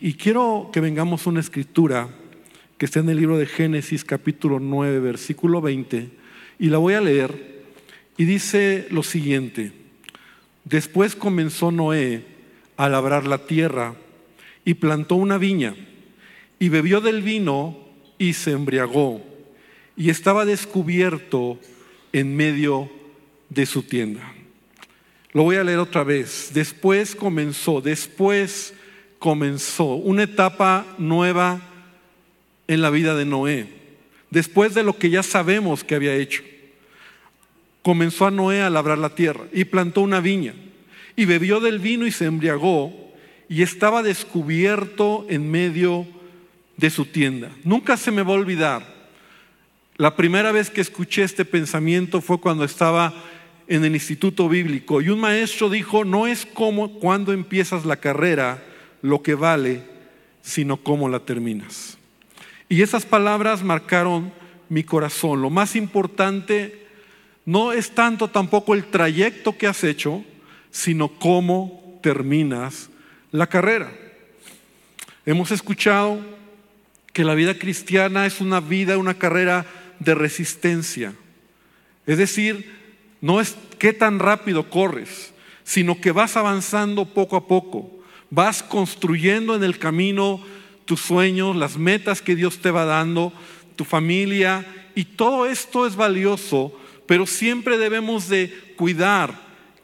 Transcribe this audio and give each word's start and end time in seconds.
y 0.00 0.14
quiero 0.14 0.70
que 0.72 0.80
vengamos 0.80 1.26
una 1.26 1.40
escritura 1.40 2.08
que 2.78 2.86
está 2.86 3.00
en 3.00 3.10
el 3.10 3.18
libro 3.18 3.36
de 3.36 3.44
Génesis 3.44 4.02
capítulo 4.02 4.58
9, 4.58 4.98
versículo 5.00 5.60
20, 5.60 6.08
y 6.58 6.66
la 6.68 6.78
voy 6.78 6.94
a 6.94 7.02
leer, 7.02 7.60
y 8.16 8.24
dice 8.24 8.86
lo 8.90 9.02
siguiente, 9.02 9.72
después 10.64 11.14
comenzó 11.14 11.70
Noé 11.70 12.24
a 12.78 12.88
labrar 12.88 13.26
la 13.26 13.44
tierra 13.44 13.94
y 14.64 14.74
plantó 14.74 15.16
una 15.16 15.36
viña, 15.36 15.76
y 16.58 16.70
bebió 16.70 17.02
del 17.02 17.20
vino 17.20 17.76
y 18.16 18.32
se 18.32 18.52
embriagó, 18.52 19.22
y 19.96 20.08
estaba 20.08 20.46
descubierto 20.46 21.58
en 22.14 22.36
medio 22.36 22.90
de 23.50 23.66
su 23.66 23.82
tienda. 23.82 24.32
Lo 25.32 25.42
voy 25.42 25.56
a 25.56 25.64
leer 25.64 25.78
otra 25.78 26.02
vez. 26.02 26.50
Después 26.52 27.14
comenzó, 27.14 27.80
después 27.80 28.74
comenzó 29.20 29.84
una 29.84 30.24
etapa 30.24 30.86
nueva 30.98 31.60
en 32.66 32.80
la 32.80 32.90
vida 32.90 33.14
de 33.14 33.26
Noé, 33.26 33.68
después 34.30 34.74
de 34.74 34.82
lo 34.82 34.96
que 34.96 35.10
ya 35.10 35.22
sabemos 35.22 35.84
que 35.84 35.94
había 35.94 36.16
hecho. 36.16 36.42
Comenzó 37.82 38.26
a 38.26 38.30
Noé 38.30 38.62
a 38.62 38.70
labrar 38.70 38.98
la 38.98 39.10
tierra 39.10 39.44
y 39.52 39.64
plantó 39.66 40.00
una 40.00 40.20
viña 40.20 40.54
y 41.16 41.26
bebió 41.26 41.60
del 41.60 41.80
vino 41.80 42.06
y 42.06 42.12
se 42.12 42.24
embriagó 42.24 42.92
y 43.46 43.62
estaba 43.62 44.02
descubierto 44.02 45.26
en 45.28 45.50
medio 45.50 46.06
de 46.78 46.88
su 46.88 47.04
tienda. 47.04 47.50
Nunca 47.62 47.98
se 47.98 48.10
me 48.10 48.22
va 48.22 48.30
a 48.30 48.38
olvidar. 48.38 49.00
La 49.96 50.16
primera 50.16 50.50
vez 50.50 50.70
que 50.70 50.80
escuché 50.80 51.24
este 51.24 51.44
pensamiento 51.44 52.22
fue 52.22 52.40
cuando 52.40 52.64
estaba 52.64 53.12
en 53.68 53.84
el 53.84 53.92
instituto 53.92 54.48
bíblico 54.48 55.02
y 55.02 55.10
un 55.10 55.20
maestro 55.20 55.68
dijo, 55.68 56.06
no 56.06 56.26
es 56.26 56.46
como 56.46 56.94
cuando 57.00 57.34
empiezas 57.34 57.84
la 57.84 57.96
carrera 57.96 58.64
lo 59.02 59.22
que 59.22 59.34
vale, 59.34 59.82
sino 60.42 60.78
cómo 60.78 61.08
la 61.08 61.20
terminas. 61.20 61.98
Y 62.68 62.82
esas 62.82 63.04
palabras 63.04 63.62
marcaron 63.62 64.32
mi 64.68 64.84
corazón. 64.84 65.42
Lo 65.42 65.50
más 65.50 65.76
importante 65.76 66.86
no 67.44 67.72
es 67.72 67.94
tanto 67.94 68.28
tampoco 68.28 68.74
el 68.74 68.84
trayecto 68.84 69.56
que 69.58 69.66
has 69.66 69.82
hecho, 69.84 70.24
sino 70.70 71.08
cómo 71.08 71.98
terminas 72.02 72.90
la 73.32 73.46
carrera. 73.48 73.92
Hemos 75.26 75.50
escuchado 75.50 76.20
que 77.12 77.24
la 77.24 77.34
vida 77.34 77.58
cristiana 77.58 78.26
es 78.26 78.40
una 78.40 78.60
vida, 78.60 78.98
una 78.98 79.14
carrera 79.14 79.66
de 79.98 80.14
resistencia. 80.14 81.14
Es 82.06 82.18
decir, 82.18 82.78
no 83.20 83.40
es 83.40 83.56
qué 83.78 83.92
tan 83.92 84.18
rápido 84.18 84.70
corres, 84.70 85.32
sino 85.64 86.00
que 86.00 86.12
vas 86.12 86.36
avanzando 86.36 87.04
poco 87.04 87.36
a 87.36 87.46
poco, 87.46 87.99
vas 88.30 88.62
construyendo 88.62 89.54
en 89.54 89.64
el 89.64 89.78
camino 89.78 90.40
tus 90.84 91.00
sueños, 91.00 91.56
las 91.56 91.76
metas 91.76 92.22
que 92.22 92.36
Dios 92.36 92.58
te 92.58 92.70
va 92.70 92.84
dando, 92.84 93.32
tu 93.76 93.84
familia, 93.84 94.66
y 94.94 95.04
todo 95.04 95.46
esto 95.46 95.86
es 95.86 95.96
valioso, 95.96 96.72
pero 97.06 97.26
siempre 97.26 97.78
debemos 97.78 98.28
de 98.28 98.74
cuidar 98.76 99.34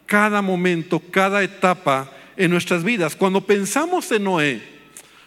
cada 0.07 0.43
momento, 0.43 1.01
cada 1.11 1.43
etapa 1.43 2.13
en 2.37 2.51
nuestras 2.51 2.85
vidas. 2.85 3.17
Cuando 3.17 3.41
pensamos 3.41 4.11
en 4.13 4.25
Noé, 4.25 4.63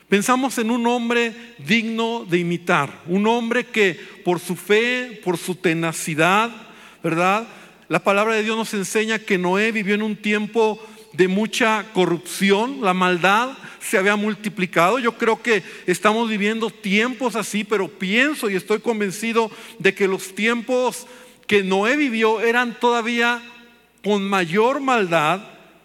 pensamos 0.08 0.58
en 0.58 0.72
un 0.72 0.88
hombre 0.88 1.34
digno 1.60 2.26
de 2.30 2.40
imitar, 2.40 3.02
un 3.06 3.28
hombre 3.28 3.66
que 3.66 4.00
por 4.24 4.40
su 4.40 4.56
fe, 4.56 5.22
por 5.24 5.38
su 5.38 5.56
tenacidad, 5.56 6.52
¿verdad? 7.04 7.48
La 7.88 8.04
palabra 8.04 8.36
de 8.36 8.44
Dios 8.44 8.58
nos 8.58 8.74
enseña 8.74 9.20
que 9.20 9.38
Noé 9.38 9.72
vivió 9.72 9.96
en 9.96 10.04
un 10.04 10.16
tiempo 10.16 10.80
de 11.14 11.28
mucha 11.28 11.86
corrupción, 11.94 12.80
la 12.82 12.94
maldad, 12.94 13.58
se 13.80 13.98
había 13.98 14.16
multiplicado. 14.16 15.00
Yo 15.00 15.18
creo 15.18 15.42
que 15.42 15.64
estamos 15.88 16.30
viviendo 16.30 16.70
tiempos 16.70 17.36
así, 17.36 17.64
pero 17.64 17.88
pienso 17.88 18.50
y 18.50 18.56
estoy 18.56 18.80
convencido 18.80 19.52
de 19.80 19.94
que 19.94 20.08
los 20.08 20.36
tiempos 20.36 21.08
que 21.48 21.64
Noé 21.64 21.96
vivió 21.96 22.42
eran 22.42 22.80
todavía 22.80 23.42
con 24.04 24.24
mayor 24.24 24.80
maldad, 24.82 25.42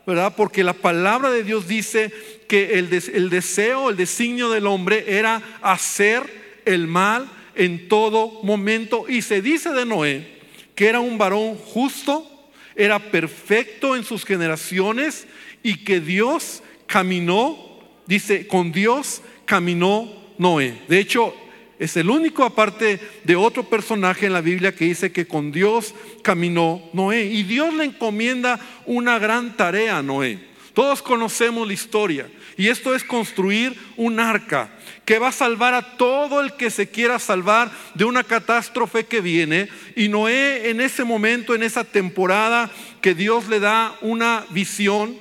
¿verdad? 0.07 0.35
Porque 0.37 0.63
la 0.63 0.75
palabra 0.75 1.31
de 1.31 1.43
Dios 1.43 1.67
dice 1.67 2.13
que 2.49 2.79
el, 2.79 2.93
el 2.93 3.31
deseo, 3.31 3.91
el 3.91 3.97
designio 3.97 4.51
del 4.51 4.67
hombre 4.67 5.05
era 5.17 5.43
hacer 5.63 6.61
el 6.67 6.87
mal 6.87 7.31
en 7.55 7.89
todo 7.89 8.43
momento. 8.43 9.07
Y 9.09 9.23
se 9.23 9.41
dice 9.41 9.71
de 9.71 9.87
Noé 9.87 10.35
que 10.75 10.89
era 10.89 11.01
un 11.01 11.19
varón 11.19 11.57
justo, 11.57 12.29
era 12.77 12.99
perfecto 12.99 13.97
en 13.97 14.05
sus 14.05 14.25
generaciones 14.25 15.27
y 15.63 15.85
que 15.85 16.01
Dios 16.01 16.63
caminó 16.87 17.75
dice, 18.07 18.47
con 18.47 18.73
Dios 18.73 19.23
caminó 19.45 20.11
Noé. 20.39 20.81
De 20.89 20.99
hecho, 20.99 21.35
es 21.79 21.97
el 21.97 22.11
único 22.11 22.45
aparte 22.45 23.01
de 23.25 23.37
otro 23.37 23.65
personaje 23.65 24.27
en 24.27 24.33
la 24.33 24.41
Biblia 24.41 24.75
que 24.75 24.85
dice 24.85 25.13
que 25.13 25.27
con 25.27 25.53
Dios 25.53 25.95
caminó 26.23 26.83
Noé. 26.93 27.25
Y 27.25 27.43
Dios 27.43 27.75
le 27.75 27.85
encomienda 27.85 28.61
una 28.87 29.19
gran 29.19 29.57
tarea 29.57 29.99
a 29.99 30.03
Noé. 30.03 30.39
Todos 30.73 31.03
conocemos 31.03 31.67
la 31.67 31.75
historia. 31.75 32.29
Y 32.57 32.69
esto 32.69 32.95
es 32.95 33.03
construir 33.03 33.77
un 33.97 34.21
arca 34.21 34.71
que 35.05 35.19
va 35.19 35.29
a 35.29 35.33
salvar 35.33 35.75
a 35.75 35.97
todo 35.97 36.41
el 36.41 36.55
que 36.55 36.71
se 36.71 36.89
quiera 36.89 37.19
salvar 37.19 37.71
de 37.95 38.05
una 38.05 38.25
catástrofe 38.25 39.07
que 39.07 39.21
viene. 39.21 39.69
Y 39.97 40.09
Noé 40.09 40.71
en 40.71 40.81
ese 40.81 41.05
momento, 41.05 41.55
en 41.55 41.63
esa 41.63 41.85
temporada 41.85 42.71
que 43.01 43.15
Dios 43.15 43.49
le 43.49 43.61
da 43.61 43.97
una 44.01 44.45
visión, 44.51 45.17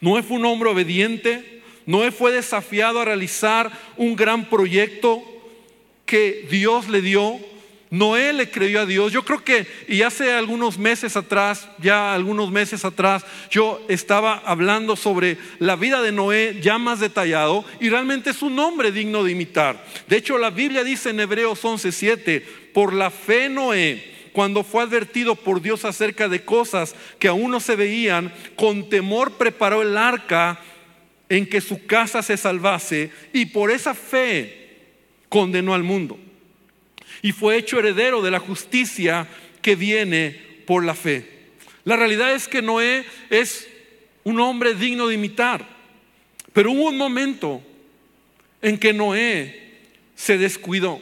Noé 0.00 0.22
fue 0.22 0.36
un 0.36 0.44
hombre 0.44 0.70
obediente, 0.70 1.62
Noé 1.86 2.12
fue 2.12 2.32
desafiado 2.32 3.00
a 3.00 3.04
realizar 3.04 3.72
un 3.96 4.14
gran 4.14 4.48
proyecto 4.50 5.22
que 6.04 6.46
Dios 6.50 6.88
le 6.88 7.00
dio. 7.00 7.38
Noé 7.90 8.32
le 8.32 8.50
creyó 8.50 8.82
a 8.82 8.86
Dios. 8.86 9.12
Yo 9.12 9.24
creo 9.24 9.42
que, 9.42 9.66
y 9.88 10.02
hace 10.02 10.32
algunos 10.32 10.78
meses 10.78 11.16
atrás, 11.16 11.68
ya 11.78 12.14
algunos 12.14 12.50
meses 12.50 12.84
atrás, 12.84 13.24
yo 13.50 13.84
estaba 13.88 14.42
hablando 14.44 14.94
sobre 14.96 15.38
la 15.58 15.76
vida 15.76 16.02
de 16.02 16.12
Noé 16.12 16.58
ya 16.60 16.78
más 16.78 17.00
detallado 17.00 17.64
y 17.80 17.88
realmente 17.88 18.30
es 18.30 18.42
un 18.42 18.58
hombre 18.58 18.92
digno 18.92 19.24
de 19.24 19.32
imitar. 19.32 19.84
De 20.06 20.16
hecho, 20.16 20.36
la 20.36 20.50
Biblia 20.50 20.84
dice 20.84 21.10
en 21.10 21.20
Hebreos 21.20 21.64
11:7, 21.64 22.42
por 22.74 22.92
la 22.92 23.10
fe 23.10 23.48
Noé, 23.48 24.18
cuando 24.32 24.64
fue 24.64 24.82
advertido 24.82 25.34
por 25.34 25.62
Dios 25.62 25.84
acerca 25.84 26.28
de 26.28 26.44
cosas 26.44 26.94
que 27.18 27.28
aún 27.28 27.50
no 27.50 27.58
se 27.58 27.74
veían, 27.74 28.32
con 28.54 28.88
temor 28.88 29.32
preparó 29.32 29.82
el 29.82 29.96
arca 29.96 30.60
en 31.28 31.48
que 31.48 31.60
su 31.60 31.86
casa 31.86 32.22
se 32.22 32.36
salvase 32.36 33.10
y 33.32 33.46
por 33.46 33.70
esa 33.70 33.94
fe 33.94 34.76
condenó 35.28 35.74
al 35.74 35.82
mundo. 35.82 36.18
Y 37.22 37.32
fue 37.32 37.56
hecho 37.56 37.78
heredero 37.78 38.22
de 38.22 38.30
la 38.30 38.38
justicia 38.38 39.26
que 39.62 39.76
viene 39.76 40.62
por 40.66 40.84
la 40.84 40.94
fe. 40.94 41.38
La 41.84 41.96
realidad 41.96 42.34
es 42.34 42.48
que 42.48 42.62
Noé 42.62 43.04
es 43.30 43.68
un 44.24 44.40
hombre 44.40 44.74
digno 44.74 45.08
de 45.08 45.14
imitar. 45.14 45.66
Pero 46.52 46.72
hubo 46.72 46.88
un 46.88 46.98
momento 46.98 47.62
en 48.62 48.78
que 48.78 48.92
Noé 48.92 49.78
se 50.14 50.38
descuidó. 50.38 51.00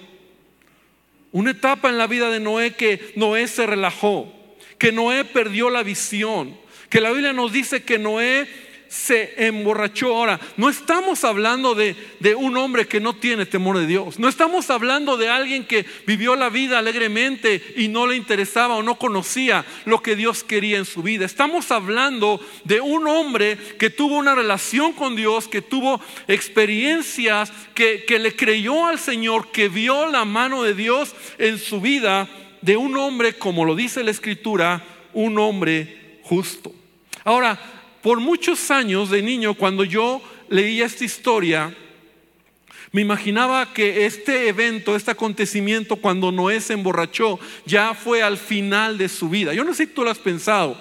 Una 1.33 1.51
etapa 1.51 1.89
en 1.89 1.99
la 1.99 2.07
vida 2.07 2.31
de 2.31 2.41
Noé 2.41 2.75
que 2.75 3.13
Noé 3.17 3.49
se 3.49 3.67
relajó, 3.67 4.33
que 4.79 4.93
Noé 4.93 5.25
perdió 5.25 5.71
la 5.71 5.83
visión, 5.83 6.57
que 6.89 7.01
la 7.01 7.11
Biblia 7.11 7.33
nos 7.33 7.53
dice 7.53 7.83
que 7.83 7.99
Noé 7.99 8.47
se 8.89 9.47
emborrachó. 9.47 10.15
Ahora, 10.15 10.41
no 10.57 10.69
estamos 10.69 11.25
hablando 11.25 11.75
de, 11.75 11.97
de, 12.21 12.35
un 12.35 12.57
hombre 12.57 12.87
que 12.87 13.01
no 13.01 13.15
tiene 13.15 13.47
temor 13.47 13.79
de 13.79 13.87
Dios. 13.87 14.19
No 14.19 14.29
estamos 14.29 14.71
hablando 14.71 15.17
de 15.17 15.29
alguien 15.29 15.65
que 15.65 15.85
vivió 16.07 16.37
la 16.37 16.49
vida 16.49 16.79
alegremente 16.79 17.63
y 17.77 17.89
no 17.89 18.07
le 18.07 18.17
interesaba 18.17 18.77
o 18.77 18.83
no 18.83 18.97
conocía 18.97 19.65
lo 19.85 20.03
que 20.03 20.17
Dios 20.17 20.45
quería 20.45 20.79
en 20.79 20.85
su 20.85 21.03
vida. 21.03 21.25
Estamos 21.25 21.71
hablando 21.71 22.41
de 22.65 22.81
un 22.81 23.07
hombre 23.09 23.59
que 23.79 23.91
tuvo 23.91 24.17
una 24.17 24.35
relación 24.35 24.93
con 24.93 25.17
Dios, 25.17 25.49
que 25.49 25.63
tuvo 25.63 26.01
experiencias, 26.29 27.53
que, 27.75 28.05
que 28.07 28.19
le 28.19 28.35
creyó 28.35 28.87
al 28.87 28.99
Señor, 28.99 29.51
que 29.51 29.69
vio 29.69 30.07
la 30.07 30.25
mano 30.25 30.63
de 30.63 30.75
Dios 30.75 31.15
en 31.39 31.59
su 31.59 31.81
vida, 31.81 32.29
de 32.63 32.77
un 32.77 32.97
hombre, 32.97 33.35
como 33.35 33.65
lo 33.65 33.75
dice 33.75 34.03
la 34.03 34.11
Escritura, 34.11 34.85
un 35.13 35.39
hombre 35.39 36.21
justo. 36.23 36.75
Ahora, 37.25 37.59
por 38.07 38.21
muchos 38.21 38.71
años 38.71 39.11
de 39.11 39.21
niño, 39.21 39.55
cuando 39.55 39.83
yo 39.83 40.23
leía 40.49 40.87
esta 40.87 41.05
historia, 41.05 41.75
me 42.93 43.01
imaginaba 43.01 43.73
que 43.73 44.07
este 44.07 44.47
evento, 44.47 44.95
este 44.95 45.11
acontecimiento, 45.11 45.97
cuando 45.97 46.31
Noé 46.31 46.61
se 46.61 46.75
emborrachó, 46.75 47.41
ya 47.65 47.95
fue 47.95 48.23
al 48.23 48.39
final 48.39 48.97
de 48.97 49.09
su 49.09 49.29
vida. 49.29 49.55
Yo 49.55 49.65
no 49.65 49.75
sé 49.75 49.87
si 49.87 49.93
tú 49.93 50.05
lo 50.05 50.11
has 50.13 50.21
pensado, 50.21 50.81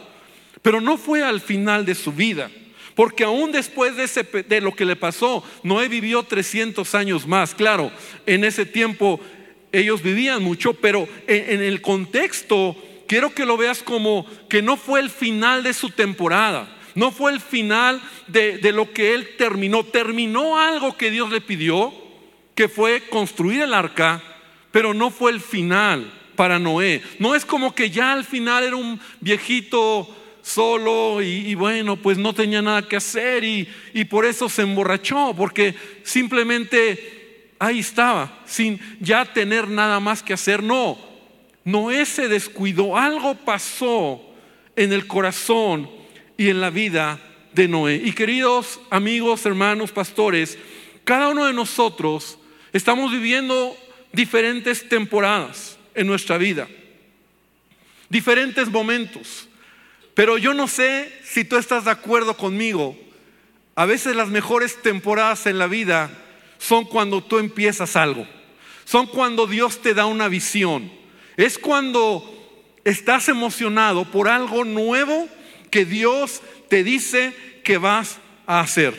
pero 0.61 0.79
no 0.79 0.97
fue 0.97 1.23
al 1.23 1.41
final 1.41 1.83
de 1.83 1.95
su 1.95 2.11
vida. 2.11 2.51
Porque 2.93 3.23
aún 3.23 3.51
después 3.51 3.95
de, 3.95 4.43
de 4.43 4.61
lo 4.61 4.75
que 4.75 4.85
le 4.85 4.95
pasó, 4.95 5.43
Noé 5.63 5.87
vivió 5.87 6.21
300 6.21 6.93
años 6.93 7.25
más. 7.25 7.55
Claro, 7.55 7.91
en 8.27 8.43
ese 8.43 8.67
tiempo 8.67 9.19
ellos 9.71 10.03
vivían 10.03 10.43
mucho, 10.43 10.75
pero 10.75 11.07
en 11.25 11.63
el 11.63 11.81
contexto 11.81 12.77
quiero 13.07 13.33
que 13.33 13.47
lo 13.47 13.57
veas 13.57 13.81
como 13.81 14.27
que 14.47 14.61
no 14.61 14.77
fue 14.77 14.99
el 14.99 15.09
final 15.09 15.63
de 15.63 15.73
su 15.73 15.89
temporada 15.89 16.74
no 16.95 17.11
fue 17.11 17.33
el 17.33 17.41
final 17.41 18.01
de, 18.27 18.57
de 18.57 18.71
lo 18.71 18.91
que 18.91 19.13
él 19.13 19.35
terminó. 19.37 19.83
Terminó 19.83 20.57
algo 20.57 20.97
que 20.97 21.11
Dios 21.11 21.29
le 21.29 21.41
pidió, 21.41 21.93
que 22.55 22.69
fue 22.69 23.03
construir 23.09 23.61
el 23.61 23.73
arca, 23.73 24.23
pero 24.71 24.93
no 24.93 25.11
fue 25.11 25.31
el 25.31 25.41
final 25.41 26.11
para 26.35 26.57
Noé. 26.57 27.01
No 27.19 27.35
es 27.35 27.45
como 27.45 27.75
que 27.75 27.89
ya 27.89 28.13
al 28.13 28.23
final 28.23 28.63
era 28.63 28.75
un 28.77 28.99
viejito 29.19 30.07
solo 30.41 31.21
y, 31.21 31.55
bueno, 31.55 31.97
pues 31.97 32.17
no 32.17 32.33
tenía 32.33 32.61
nada 32.61 32.87
que 32.87 32.95
hacer 32.95 33.43
y, 33.43 33.67
y 33.93 34.05
por 34.05 34.25
eso 34.25 34.47
se 34.47 34.61
emborrachó, 34.61 35.33
porque 35.35 35.73
simplemente 36.03 37.53
ahí 37.57 37.79
estaba, 37.79 38.41
sin 38.45 38.79
ya 38.99 39.25
tener 39.25 39.67
nada 39.67 39.99
más 39.99 40.21
que 40.21 40.33
hacer. 40.33 40.61
No, 40.61 40.97
Noé 41.63 42.05
se 42.05 42.27
descuidó, 42.27 42.95
algo 42.95 43.33
pasó 43.35 44.21
en 44.75 44.93
el 44.93 45.07
corazón 45.07 45.89
y 46.37 46.49
en 46.49 46.61
la 46.61 46.69
vida 46.69 47.19
de 47.53 47.67
Noé. 47.67 48.01
Y 48.03 48.11
queridos 48.13 48.79
amigos, 48.89 49.45
hermanos, 49.45 49.91
pastores, 49.91 50.57
cada 51.03 51.29
uno 51.29 51.45
de 51.45 51.53
nosotros 51.53 52.37
estamos 52.73 53.11
viviendo 53.11 53.77
diferentes 54.11 54.87
temporadas 54.89 55.77
en 55.93 56.07
nuestra 56.07 56.37
vida, 56.37 56.67
diferentes 58.09 58.69
momentos. 58.69 59.47
Pero 60.13 60.37
yo 60.37 60.53
no 60.53 60.67
sé 60.67 61.11
si 61.23 61.43
tú 61.43 61.57
estás 61.57 61.85
de 61.85 61.91
acuerdo 61.91 62.37
conmigo. 62.37 62.97
A 63.75 63.85
veces 63.85 64.15
las 64.15 64.29
mejores 64.29 64.81
temporadas 64.81 65.45
en 65.45 65.59
la 65.59 65.67
vida 65.67 66.09
son 66.57 66.85
cuando 66.85 67.21
tú 67.21 67.37
empiezas 67.37 67.95
algo. 67.95 68.25
Son 68.85 69.07
cuando 69.07 69.47
Dios 69.47 69.81
te 69.81 69.93
da 69.93 70.05
una 70.05 70.29
visión. 70.29 70.89
Es 71.35 71.57
cuando 71.57 72.31
estás 72.85 73.27
emocionado 73.27 74.09
por 74.09 74.29
algo 74.29 74.63
nuevo 74.63 75.27
que 75.69 75.85
Dios 75.85 76.41
te 76.69 76.83
dice 76.83 77.33
que 77.63 77.77
vas 77.77 78.17
a 78.47 78.59
hacer. 78.59 78.93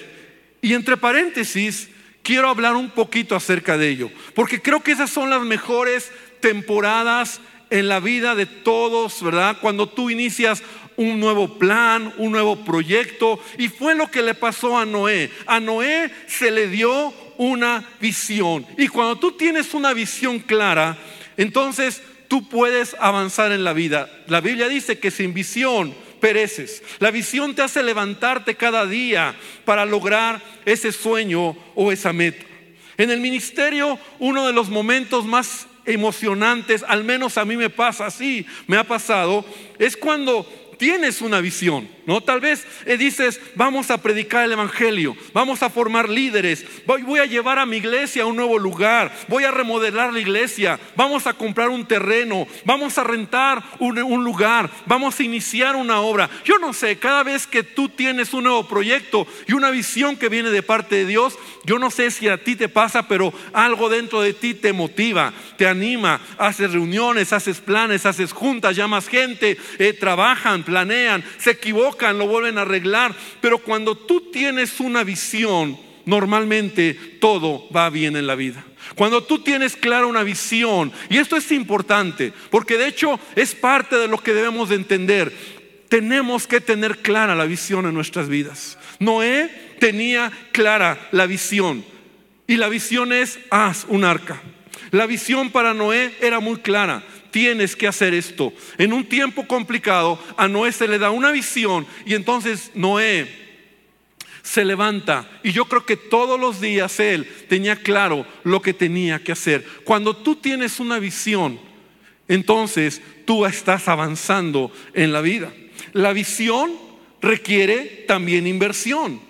Y 0.62 0.74
entre 0.74 0.96
paréntesis, 0.96 1.88
quiero 2.22 2.48
hablar 2.48 2.74
un 2.74 2.90
poquito 2.90 3.36
acerca 3.36 3.78
de 3.78 3.88
ello, 3.88 4.10
porque 4.34 4.60
creo 4.60 4.82
que 4.82 4.92
esas 4.92 5.10
son 5.10 5.30
las 5.30 5.42
mejores 5.42 6.10
temporadas 6.40 7.40
en 7.70 7.88
la 7.88 8.00
vida 8.00 8.34
de 8.34 8.46
todos, 8.46 9.22
¿verdad? 9.22 9.58
Cuando 9.60 9.88
tú 9.88 10.10
inicias 10.10 10.62
un 10.96 11.20
nuevo 11.20 11.58
plan, 11.58 12.12
un 12.16 12.32
nuevo 12.32 12.64
proyecto. 12.64 13.38
Y 13.58 13.68
fue 13.68 13.94
lo 13.94 14.10
que 14.10 14.22
le 14.22 14.34
pasó 14.34 14.78
a 14.78 14.86
Noé. 14.86 15.30
A 15.46 15.60
Noé 15.60 16.10
se 16.26 16.50
le 16.50 16.68
dio 16.68 17.12
una 17.36 17.86
visión. 18.00 18.66
Y 18.78 18.88
cuando 18.88 19.16
tú 19.16 19.32
tienes 19.32 19.74
una 19.74 19.92
visión 19.92 20.38
clara, 20.38 20.96
entonces 21.36 22.02
tú 22.28 22.48
puedes 22.48 22.96
avanzar 22.98 23.52
en 23.52 23.64
la 23.64 23.72
vida. 23.72 24.10
La 24.26 24.40
Biblia 24.40 24.68
dice 24.68 24.98
que 24.98 25.10
sin 25.10 25.34
visión 25.34 25.94
pereces. 26.20 26.82
La 26.98 27.10
visión 27.10 27.54
te 27.54 27.62
hace 27.62 27.82
levantarte 27.82 28.54
cada 28.56 28.86
día 28.86 29.34
para 29.64 29.84
lograr 29.84 30.42
ese 30.64 30.92
sueño 30.92 31.56
o 31.74 31.92
esa 31.92 32.12
meta. 32.12 32.44
En 32.96 33.10
el 33.10 33.20
ministerio, 33.20 33.98
uno 34.18 34.46
de 34.46 34.52
los 34.52 34.68
momentos 34.68 35.24
más 35.24 35.66
emocionantes, 35.84 36.84
al 36.86 37.04
menos 37.04 37.38
a 37.38 37.44
mí 37.44 37.56
me 37.56 37.70
pasa 37.70 38.06
así, 38.06 38.46
me 38.66 38.76
ha 38.76 38.84
pasado, 38.84 39.44
es 39.78 39.96
cuando 39.96 40.46
tienes 40.78 41.20
una 41.20 41.40
visión, 41.40 41.88
¿no? 42.06 42.20
Tal 42.20 42.40
vez 42.40 42.66
eh, 42.84 42.96
dices, 42.96 43.40
vamos 43.54 43.90
a 43.90 43.98
predicar 43.98 44.44
el 44.44 44.52
Evangelio, 44.52 45.16
vamos 45.32 45.62
a 45.62 45.70
formar 45.70 46.08
líderes, 46.08 46.64
voy, 46.86 47.18
a 47.18 47.26
llevar 47.26 47.58
a 47.58 47.66
mi 47.66 47.78
iglesia 47.78 48.22
a 48.22 48.26
un 48.26 48.36
nuevo 48.36 48.58
lugar, 48.58 49.12
voy 49.28 49.44
a 49.44 49.50
remodelar 49.50 50.12
la 50.12 50.20
iglesia, 50.20 50.78
vamos 50.94 51.26
a 51.26 51.34
comprar 51.34 51.68
un 51.68 51.86
terreno, 51.86 52.46
vamos 52.64 52.98
a 52.98 53.04
rentar 53.04 53.62
un, 53.78 53.98
un 53.98 54.24
lugar, 54.24 54.70
vamos 54.86 55.18
a 55.18 55.22
iniciar 55.22 55.76
una 55.76 56.00
obra. 56.00 56.30
Yo 56.44 56.58
no 56.58 56.72
sé, 56.72 56.98
cada 56.98 57.22
vez 57.22 57.46
que 57.46 57.62
tú 57.62 57.88
tienes 57.88 58.32
un 58.34 58.44
nuevo 58.44 58.68
proyecto 58.68 59.26
y 59.46 59.52
una 59.52 59.70
visión 59.70 60.16
que 60.16 60.28
viene 60.28 60.50
de 60.50 60.62
parte 60.62 60.96
de 60.96 61.06
Dios, 61.06 61.38
yo 61.64 61.78
no 61.78 61.90
sé 61.90 62.10
si 62.10 62.28
a 62.28 62.42
ti 62.42 62.56
te 62.56 62.68
pasa, 62.68 63.08
pero 63.08 63.32
algo 63.52 63.88
dentro 63.88 64.20
de 64.20 64.32
ti 64.32 64.54
te 64.54 64.72
motiva, 64.72 65.32
te 65.56 65.66
anima, 65.66 66.20
haces 66.38 66.72
reuniones, 66.72 67.32
haces 67.32 67.58
planes, 67.58 68.06
haces 68.06 68.32
juntas, 68.32 68.76
llamas 68.76 69.08
gente, 69.08 69.56
eh, 69.78 69.92
trabajan, 69.92 70.62
planean, 70.66 71.24
se 71.38 71.52
equivocan, 71.52 72.18
lo 72.18 72.26
vuelven 72.26 72.58
a 72.58 72.62
arreglar. 72.62 73.14
Pero 73.40 73.58
cuando 73.58 73.96
tú 73.96 74.30
tienes 74.30 74.80
una 74.80 75.04
visión, 75.04 75.78
normalmente 76.04 76.92
todo 77.20 77.66
va 77.74 77.88
bien 77.88 78.16
en 78.16 78.26
la 78.26 78.34
vida. 78.34 78.64
Cuando 78.94 79.22
tú 79.22 79.38
tienes 79.38 79.76
clara 79.76 80.06
una 80.06 80.22
visión, 80.22 80.92
y 81.08 81.18
esto 81.18 81.36
es 81.36 81.50
importante, 81.52 82.32
porque 82.50 82.76
de 82.76 82.88
hecho 82.88 83.18
es 83.34 83.54
parte 83.54 83.96
de 83.96 84.08
lo 84.08 84.18
que 84.18 84.34
debemos 84.34 84.68
de 84.68 84.76
entender, 84.76 85.32
tenemos 85.88 86.46
que 86.46 86.60
tener 86.60 86.98
clara 86.98 87.34
la 87.34 87.46
visión 87.46 87.86
en 87.86 87.94
nuestras 87.94 88.28
vidas. 88.28 88.78
Noé 88.98 89.50
tenía 89.78 90.30
clara 90.52 91.08
la 91.12 91.26
visión, 91.26 91.84
y 92.46 92.56
la 92.56 92.68
visión 92.68 93.12
es, 93.12 93.38
haz 93.50 93.86
un 93.88 94.04
arca. 94.04 94.40
La 94.92 95.06
visión 95.06 95.50
para 95.50 95.74
Noé 95.74 96.14
era 96.20 96.38
muy 96.38 96.58
clara 96.58 97.02
tienes 97.36 97.76
que 97.76 97.86
hacer 97.86 98.14
esto. 98.14 98.50
En 98.78 98.94
un 98.94 99.04
tiempo 99.04 99.46
complicado, 99.46 100.18
a 100.38 100.48
Noé 100.48 100.72
se 100.72 100.88
le 100.88 100.98
da 100.98 101.10
una 101.10 101.30
visión 101.32 101.86
y 102.06 102.14
entonces 102.14 102.70
Noé 102.72 103.28
se 104.42 104.64
levanta 104.64 105.28
y 105.42 105.52
yo 105.52 105.66
creo 105.66 105.84
que 105.84 105.98
todos 105.98 106.40
los 106.40 106.62
días 106.62 106.98
él 106.98 107.30
tenía 107.46 107.76
claro 107.76 108.26
lo 108.42 108.62
que 108.62 108.72
tenía 108.72 109.22
que 109.22 109.32
hacer. 109.32 109.66
Cuando 109.84 110.16
tú 110.16 110.36
tienes 110.36 110.80
una 110.80 110.98
visión, 110.98 111.60
entonces 112.26 113.02
tú 113.26 113.44
estás 113.44 113.86
avanzando 113.86 114.72
en 114.94 115.12
la 115.12 115.20
vida. 115.20 115.52
La 115.92 116.14
visión 116.14 116.72
requiere 117.20 118.06
también 118.08 118.46
inversión, 118.46 119.20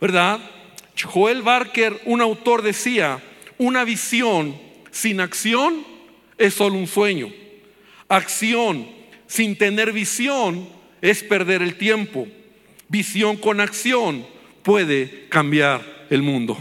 ¿verdad? 0.00 0.38
Joel 1.02 1.42
Barker, 1.42 2.00
un 2.04 2.20
autor, 2.20 2.62
decía, 2.62 3.20
una 3.58 3.82
visión 3.82 4.56
sin 4.92 5.20
acción 5.20 5.93
es 6.38 6.54
solo 6.54 6.76
un 6.76 6.86
sueño. 6.86 7.32
Acción 8.08 8.86
sin 9.26 9.56
tener 9.56 9.92
visión 9.92 10.68
es 11.00 11.22
perder 11.22 11.62
el 11.62 11.76
tiempo. 11.76 12.28
Visión 12.88 13.36
con 13.36 13.60
acción 13.60 14.26
puede 14.62 15.26
cambiar 15.28 16.06
el 16.10 16.22
mundo. 16.22 16.56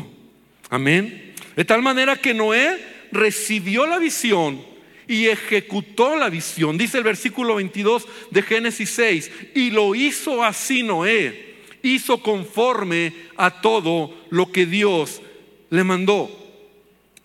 Amén. 0.70 1.34
De 1.56 1.66
tal 1.66 1.82
manera 1.82 2.16
que 2.16 2.34
Noé 2.34 2.78
recibió 3.12 3.86
la 3.86 4.00
visión 4.00 4.62
y 5.08 5.28
ejecutó 5.28 6.16
la 6.16 6.30
visión. 6.30 6.78
Dice 6.78 6.98
el 6.98 7.04
versículo 7.04 7.56
22 7.56 8.08
de 8.32 8.42
Génesis 8.42 8.90
6, 8.92 9.32
y 9.56 9.70
lo 9.70 9.96
hizo 9.96 10.44
así 10.44 10.84
Noé, 10.84 11.56
hizo 11.84 12.22
conforme 12.22 13.14
a 13.38 13.62
todo 13.62 14.16
lo 14.30 14.52
que 14.52 14.66
Dios 14.66 15.22
le 15.70 15.84
mandó. 15.84 16.40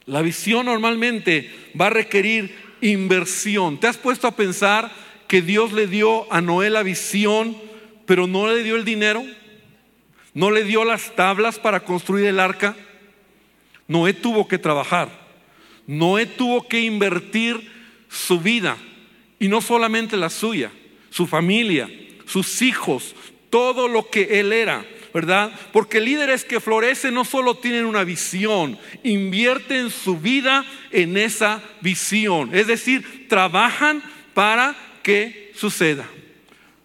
La 0.06 0.22
visión 0.22 0.66
normalmente 0.66 1.50
va 1.80 1.86
a 1.86 1.90
requerir 1.90 2.54
inversión. 2.80 3.78
¿Te 3.78 3.86
has 3.86 3.96
puesto 3.96 4.26
a 4.26 4.36
pensar 4.36 4.90
que 5.26 5.42
Dios 5.42 5.72
le 5.72 5.86
dio 5.86 6.32
a 6.32 6.40
Noé 6.40 6.70
la 6.70 6.82
visión, 6.82 7.56
pero 8.06 8.26
no 8.26 8.48
le 8.48 8.62
dio 8.62 8.76
el 8.76 8.84
dinero? 8.84 9.24
¿No 10.34 10.50
le 10.50 10.64
dio 10.64 10.84
las 10.84 11.14
tablas 11.16 11.58
para 11.58 11.80
construir 11.80 12.26
el 12.26 12.40
arca? 12.40 12.76
Noé 13.86 14.12
tuvo 14.12 14.48
que 14.48 14.58
trabajar. 14.58 15.08
Noé 15.86 16.26
tuvo 16.26 16.68
que 16.68 16.80
invertir 16.80 17.70
su 18.08 18.40
vida. 18.40 18.76
Y 19.38 19.48
no 19.48 19.60
solamente 19.60 20.16
la 20.16 20.30
suya, 20.30 20.70
su 21.10 21.26
familia, 21.26 21.90
sus 22.26 22.62
hijos, 22.62 23.14
todo 23.50 23.88
lo 23.88 24.10
que 24.10 24.40
él 24.40 24.52
era. 24.52 24.84
¿Verdad? 25.12 25.52
Porque 25.72 26.00
líderes 26.00 26.44
que 26.44 26.60
florecen 26.60 27.14
no 27.14 27.24
solo 27.24 27.56
tienen 27.56 27.84
una 27.84 28.04
visión, 28.04 28.78
invierten 29.02 29.90
su 29.90 30.18
vida 30.18 30.64
en 30.90 31.16
esa 31.16 31.62
visión. 31.80 32.54
Es 32.54 32.66
decir, 32.66 33.28
trabajan 33.28 34.02
para 34.34 34.76
que 35.02 35.52
suceda. 35.54 36.06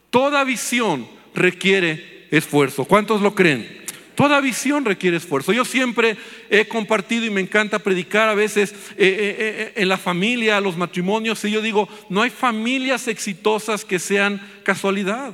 Toda 0.09 0.43
visión 0.43 1.07
requiere 1.33 2.27
esfuerzo. 2.31 2.85
¿Cuántos 2.85 3.21
lo 3.21 3.35
creen? 3.35 3.83
Toda 4.15 4.41
visión 4.41 4.85
requiere 4.85 5.17
esfuerzo. 5.17 5.53
Yo 5.53 5.65
siempre 5.65 6.17
he 6.49 6.67
compartido 6.67 7.25
y 7.25 7.31
me 7.31 7.41
encanta 7.41 7.79
predicar 7.79 8.29
a 8.29 8.35
veces 8.35 8.71
eh, 8.71 8.75
eh, 8.97 9.35
eh, 9.39 9.73
en 9.75 9.89
la 9.89 9.97
familia, 9.97 10.61
los 10.61 10.77
matrimonios, 10.77 11.43
y 11.45 11.51
yo 11.51 11.61
digo, 11.61 11.89
no 12.09 12.21
hay 12.21 12.29
familias 12.29 13.07
exitosas 13.07 13.83
que 13.83 13.97
sean 13.97 14.39
casualidad. 14.63 15.33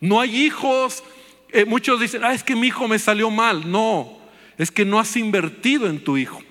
No 0.00 0.20
hay 0.20 0.44
hijos 0.44 1.02
eh, 1.56 1.64
muchos 1.64 2.00
dicen, 2.00 2.22
ah, 2.24 2.34
es 2.34 2.42
que 2.42 2.54
mi 2.54 2.66
hijo 2.66 2.86
me 2.86 2.98
salió 2.98 3.30
mal. 3.30 3.70
No, 3.70 4.18
es 4.58 4.70
que 4.70 4.84
no 4.84 4.98
has 4.98 5.16
invertido 5.16 5.86
en 5.86 5.98
tu 5.98 6.16
hijo. 6.16 6.42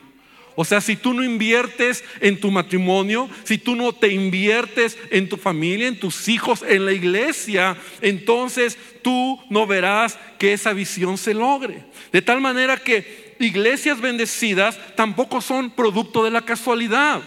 O 0.55 0.63
sea, 0.63 0.79
si 0.79 0.95
tú 0.95 1.13
no 1.13 1.23
inviertes 1.23 2.03
en 2.21 2.39
tu 2.39 2.49
matrimonio, 2.49 3.29
si 3.43 3.57
tú 3.57 3.75
no 3.75 3.91
te 3.91 4.07
inviertes 4.07 4.97
en 5.11 5.27
tu 5.27 5.35
familia, 5.35 5.87
en 5.87 5.99
tus 5.99 6.29
hijos, 6.29 6.63
en 6.67 6.85
la 6.85 6.93
iglesia, 6.93 7.77
entonces 8.01 8.77
tú 9.01 9.39
no 9.49 9.67
verás 9.67 10.17
que 10.39 10.53
esa 10.53 10.71
visión 10.71 11.17
se 11.17 11.33
logre. 11.33 11.83
De 12.13 12.21
tal 12.21 12.39
manera 12.39 12.77
que 12.77 13.35
iglesias 13.39 13.99
bendecidas 13.99 14.79
tampoco 14.95 15.41
son 15.41 15.69
producto 15.71 16.23
de 16.23 16.31
la 16.31 16.41
casualidad. 16.41 17.21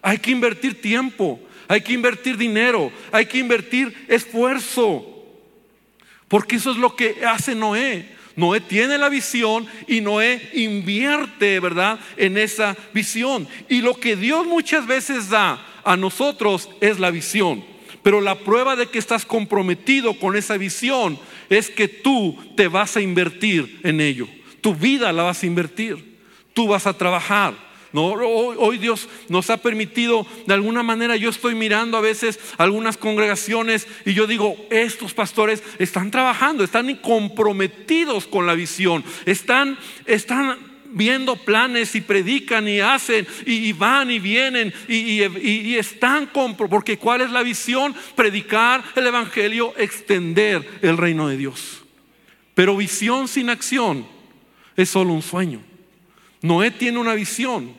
Hay 0.00 0.18
que 0.18 0.30
invertir 0.30 0.80
tiempo, 0.80 1.40
hay 1.66 1.80
que 1.80 1.92
invertir 1.92 2.36
dinero, 2.36 2.92
hay 3.10 3.26
que 3.26 3.38
invertir 3.38 4.06
esfuerzo. 4.06 5.17
Porque 6.28 6.56
eso 6.56 6.70
es 6.70 6.76
lo 6.76 6.94
que 6.94 7.24
hace 7.26 7.54
Noé. 7.54 8.16
Noé 8.36 8.60
tiene 8.60 8.98
la 8.98 9.08
visión 9.08 9.66
y 9.88 10.00
Noé 10.00 10.50
invierte, 10.54 11.58
¿verdad?, 11.58 11.98
en 12.16 12.38
esa 12.38 12.76
visión. 12.94 13.48
Y 13.68 13.80
lo 13.80 13.94
que 13.94 14.14
Dios 14.14 14.46
muchas 14.46 14.86
veces 14.86 15.28
da 15.30 15.60
a 15.82 15.96
nosotros 15.96 16.68
es 16.80 17.00
la 17.00 17.10
visión. 17.10 17.64
Pero 18.02 18.20
la 18.20 18.38
prueba 18.38 18.76
de 18.76 18.86
que 18.86 18.98
estás 18.98 19.26
comprometido 19.26 20.18
con 20.18 20.36
esa 20.36 20.56
visión 20.56 21.18
es 21.50 21.68
que 21.68 21.88
tú 21.88 22.38
te 22.56 22.68
vas 22.68 22.96
a 22.96 23.00
invertir 23.00 23.80
en 23.82 24.00
ello. 24.00 24.28
Tu 24.60 24.74
vida 24.74 25.12
la 25.12 25.24
vas 25.24 25.42
a 25.42 25.46
invertir. 25.46 26.18
Tú 26.52 26.68
vas 26.68 26.86
a 26.86 26.96
trabajar. 26.96 27.67
No, 27.92 28.08
hoy, 28.08 28.76
Dios 28.76 29.08
nos 29.28 29.48
ha 29.48 29.56
permitido, 29.56 30.26
de 30.46 30.54
alguna 30.54 30.82
manera 30.82 31.16
yo 31.16 31.30
estoy 31.30 31.54
mirando 31.54 31.96
a 31.96 32.02
veces 32.02 32.38
algunas 32.58 32.98
congregaciones 32.98 33.86
y 34.04 34.12
yo 34.12 34.26
digo, 34.26 34.56
estos 34.70 35.14
pastores 35.14 35.62
están 35.78 36.10
trabajando, 36.10 36.64
están 36.64 36.94
comprometidos 36.96 38.26
con 38.26 38.46
la 38.46 38.54
visión, 38.54 39.02
están, 39.24 39.78
están 40.04 40.58
viendo 40.90 41.36
planes 41.36 41.94
y 41.94 42.00
predican 42.02 42.68
y 42.68 42.80
hacen 42.80 43.26
y, 43.46 43.72
van 43.72 44.10
y 44.10 44.18
vienen 44.18 44.72
y, 44.86 45.74
están 45.76 46.26
con, 46.26 46.56
porque 46.56 46.98
¿cuál 46.98 47.22
es 47.22 47.30
la 47.30 47.42
visión? 47.42 47.94
Predicar 48.14 48.84
el 48.96 49.06
Evangelio, 49.06 49.72
extender 49.78 50.78
el 50.82 50.98
reino 50.98 51.28
de 51.28 51.36
Dios. 51.36 51.84
Pero 52.54 52.76
visión 52.76 53.28
sin 53.28 53.50
acción 53.50 54.06
es 54.76 54.90
solo 54.90 55.12
un 55.12 55.22
sueño. 55.22 55.62
Noé 56.42 56.70
tiene 56.70 56.98
una 56.98 57.14
visión. 57.14 57.77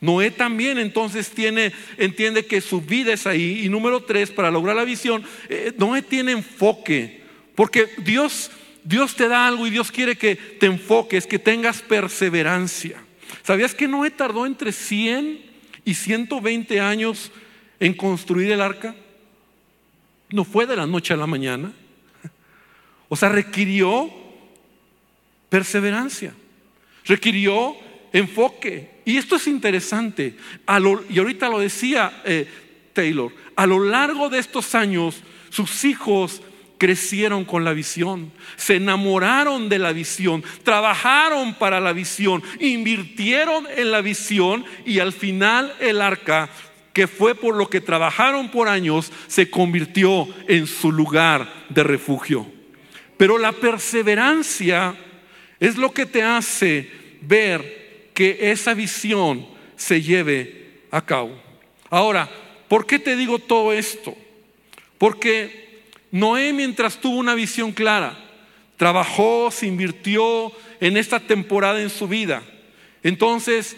Noé 0.00 0.30
también 0.30 0.78
entonces 0.78 1.30
tiene, 1.30 1.72
entiende 1.96 2.46
que 2.46 2.60
su 2.60 2.80
vida 2.80 3.12
es 3.12 3.26
ahí. 3.26 3.64
Y 3.64 3.68
número 3.68 4.02
tres, 4.02 4.30
para 4.30 4.50
lograr 4.50 4.76
la 4.76 4.84
visión, 4.84 5.24
eh, 5.48 5.72
Noé 5.76 6.02
tiene 6.02 6.32
enfoque. 6.32 7.22
Porque 7.54 7.88
Dios, 7.98 8.50
Dios 8.84 9.16
te 9.16 9.28
da 9.28 9.46
algo 9.46 9.66
y 9.66 9.70
Dios 9.70 9.90
quiere 9.90 10.16
que 10.16 10.36
te 10.36 10.66
enfoques, 10.66 11.26
que 11.26 11.38
tengas 11.38 11.82
perseverancia. 11.82 13.02
¿Sabías 13.42 13.74
que 13.74 13.88
Noé 13.88 14.10
tardó 14.10 14.46
entre 14.46 14.72
100 14.72 15.40
y 15.84 15.94
120 15.94 16.80
años 16.80 17.32
en 17.80 17.94
construir 17.94 18.52
el 18.52 18.60
arca? 18.60 18.94
No 20.30 20.44
fue 20.44 20.66
de 20.66 20.76
la 20.76 20.86
noche 20.86 21.14
a 21.14 21.16
la 21.16 21.26
mañana. 21.26 21.72
O 23.08 23.16
sea, 23.16 23.30
requirió 23.30 24.12
perseverancia 25.48 26.34
requirió 27.08 27.74
enfoque. 28.12 28.97
Y 29.08 29.16
esto 29.16 29.36
es 29.36 29.46
interesante. 29.46 30.36
y 31.08 31.18
ahorita 31.18 31.48
lo 31.48 31.60
decía 31.60 32.20
eh, 32.26 32.46
Taylor, 32.92 33.32
a 33.56 33.66
lo 33.66 33.82
largo 33.82 34.28
de 34.28 34.38
estos 34.38 34.74
años 34.74 35.22
sus 35.48 35.86
hijos 35.86 36.42
crecieron 36.76 37.46
con 37.46 37.64
la 37.64 37.72
visión, 37.72 38.30
se 38.56 38.76
enamoraron 38.76 39.70
de 39.70 39.78
la 39.78 39.92
visión, 39.94 40.44
trabajaron 40.62 41.54
para 41.54 41.80
la 41.80 41.94
visión, 41.94 42.42
invirtieron 42.60 43.66
en 43.74 43.92
la 43.92 44.02
visión 44.02 44.66
y 44.84 44.98
al 44.98 45.14
final 45.14 45.74
el 45.80 46.02
arca, 46.02 46.50
que 46.92 47.06
fue 47.06 47.34
por 47.34 47.56
lo 47.56 47.70
que 47.70 47.80
trabajaron 47.80 48.50
por 48.50 48.68
años, 48.68 49.10
se 49.26 49.48
convirtió 49.48 50.28
en 50.48 50.66
su 50.66 50.92
lugar 50.92 51.64
de 51.70 51.82
refugio. 51.82 52.46
Pero 53.16 53.38
la 53.38 53.52
perseverancia 53.52 54.94
es 55.58 55.78
lo 55.78 55.94
que 55.94 56.04
te 56.04 56.22
hace 56.22 56.90
ver 57.22 57.87
que 58.18 58.50
esa 58.50 58.74
visión 58.74 59.46
se 59.76 60.02
lleve 60.02 60.80
a 60.90 61.00
cabo. 61.00 61.40
Ahora, 61.88 62.28
¿por 62.66 62.84
qué 62.84 62.98
te 62.98 63.14
digo 63.14 63.38
todo 63.38 63.72
esto? 63.72 64.12
Porque 64.98 65.84
Noé 66.10 66.52
mientras 66.52 67.00
tuvo 67.00 67.16
una 67.16 67.36
visión 67.36 67.70
clara, 67.70 68.18
trabajó, 68.76 69.52
se 69.52 69.68
invirtió 69.68 70.50
en 70.80 70.96
esta 70.96 71.20
temporada 71.20 71.80
en 71.80 71.90
su 71.90 72.08
vida. 72.08 72.42
Entonces, 73.04 73.76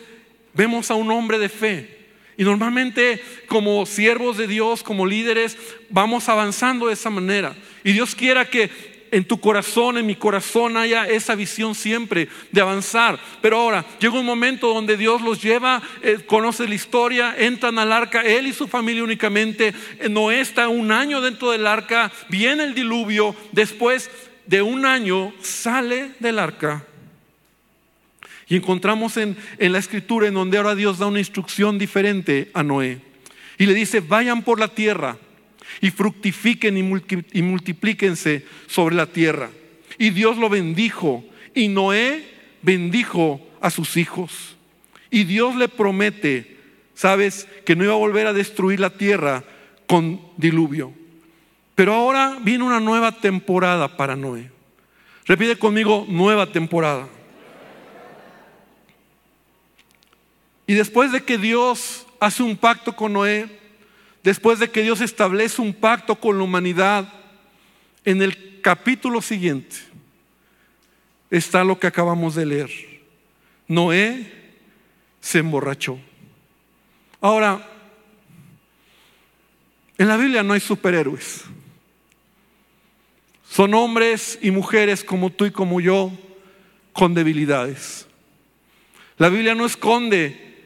vemos 0.55 0.91
a 0.91 0.95
un 0.95 1.11
hombre 1.11 1.39
de 1.39 1.51
fe. 1.51 1.99
Y 2.39 2.43
normalmente 2.43 3.23
como 3.47 3.85
siervos 3.85 4.39
de 4.39 4.47
Dios, 4.47 4.83
como 4.83 5.05
líderes, 5.05 5.59
vamos 5.91 6.31
avanzando 6.31 6.87
de 6.87 6.95
esa 6.95 7.11
manera. 7.11 7.55
Y 7.85 7.93
Dios 7.93 8.15
quiera 8.15 8.49
que 8.49 8.71
en 9.11 9.25
tu 9.25 9.41
corazón, 9.41 9.99
en 9.99 10.07
mi 10.07 10.15
corazón 10.15 10.77
haya 10.77 11.07
esa 11.07 11.35
visión 11.35 11.75
siempre 11.75 12.29
de 12.53 12.61
avanzar. 12.61 13.19
Pero 13.41 13.59
ahora 13.59 13.85
llega 13.99 14.19
un 14.19 14.27
momento 14.27 14.73
donde 14.73 14.97
Dios 14.97 15.23
los 15.23 15.43
lleva, 15.43 15.83
eh, 16.03 16.19
conoce 16.27 16.69
la 16.69 16.75
historia, 16.75 17.35
entran 17.37 17.79
al 17.79 17.93
arca, 17.93 18.23
él 18.23 18.47
y 18.47 18.53
su 18.53 18.69
familia 18.69 19.05
únicamente. 19.05 19.75
Eh, 19.99 20.09
Noé 20.09 20.41
está 20.41 20.69
un 20.69 20.93
año 20.93 21.21
dentro 21.21 21.51
del 21.51 21.67
arca, 21.67 22.11
viene 22.29 22.65
el 22.65 22.75
diluvio, 22.75 23.35
después 23.53 24.11
de 24.47 24.63
un 24.63 24.87
año 24.87 25.33
sale 25.41 26.13
del 26.19 26.39
arca. 26.39 26.85
Y 28.49 28.57
encontramos 28.57 29.17
en, 29.17 29.37
en 29.59 29.73
la 29.73 29.79
escritura 29.79 30.27
en 30.27 30.35
donde 30.35 30.59
ahora 30.59 30.75
Dios 30.75 30.99
da 30.99 31.07
una 31.07 31.21
instrucción 31.21 31.79
diferente 31.79 32.51
a 32.53 32.63
Noé. 32.65 33.01
Y 33.59 33.67
le 33.67 33.75
dice, 33.75 34.01
vayan 34.01 34.43
por 34.43 34.59
la 34.59 34.69
tierra 34.69 35.19
y 35.81 35.91
fructifiquen 35.91 36.77
y 36.77 37.43
multiplíquense 37.43 38.45
sobre 38.67 38.95
la 38.95 39.07
tierra. 39.07 39.51
Y 39.99 40.11
Dios 40.11 40.39
lo 40.39 40.49
bendijo 40.49 41.25
y 41.55 41.69
Noé 41.69 42.25
bendijo 42.63 43.41
a 43.61 43.71
sus 43.71 43.97
hijos. 43.97 44.57
Y 45.11 45.25
Dios 45.25 45.57
le 45.57 45.69
promete, 45.69 46.57
sabes, 46.95 47.49
que 47.65 47.77
no 47.77 47.85
iba 47.85 47.95
a 47.95 47.99
volver 47.99 48.27
a 48.27 48.33
destruir 48.33 48.81
la 48.81 48.91
tierra 48.91 49.45
con 49.87 50.21
diluvio. 50.37 50.93
Pero 51.75 51.95
ahora 51.95 52.39
viene 52.43 52.65
una 52.65 52.81
nueva 52.81 53.13
temporada 53.13 53.97
para 53.97 54.17
Noé. 54.17 54.51
Repite 55.27 55.57
conmigo, 55.57 56.07
nueva 56.09 56.51
temporada. 56.51 57.09
Y 60.67 60.75
después 60.75 61.11
de 61.11 61.23
que 61.23 61.39
Dios 61.39 62.07
hace 62.21 62.43
un 62.43 62.57
pacto 62.57 62.95
con 62.95 63.13
Noé, 63.13 63.60
después 64.23 64.59
de 64.59 64.71
que 64.71 64.83
Dios 64.83 65.01
establece 65.01 65.63
un 65.63 65.75
pacto 65.75 66.17
con 66.17 66.39
la 66.39 66.45
humanidad, 66.45 67.13
en 68.05 68.23
el 68.23 68.61
capítulo 68.61 69.23
siguiente 69.23 69.77
está 71.31 71.65
lo 71.65 71.79
que 71.79 71.87
acabamos 71.87 72.35
de 72.35 72.47
leer. 72.47 72.71
Noé 73.69 74.33
se 75.21 75.39
emborrachó. 75.39 75.99
Ahora, 77.21 77.69
en 79.97 80.09
la 80.09 80.17
Biblia 80.17 80.43
no 80.43 80.55
hay 80.55 80.61
superhéroes. 80.61 81.45
Son 83.49 83.75
hombres 83.75 84.39
y 84.41 84.51
mujeres 84.51 85.05
como 85.05 85.31
tú 85.31 85.47
y 85.47 85.51
como 85.51 85.81
yo 85.81 86.11
con 86.93 87.15
debilidades. 87.15 88.07
La 89.19 89.29
Biblia 89.29 89.55
no 89.55 89.67
esconde 89.67 90.57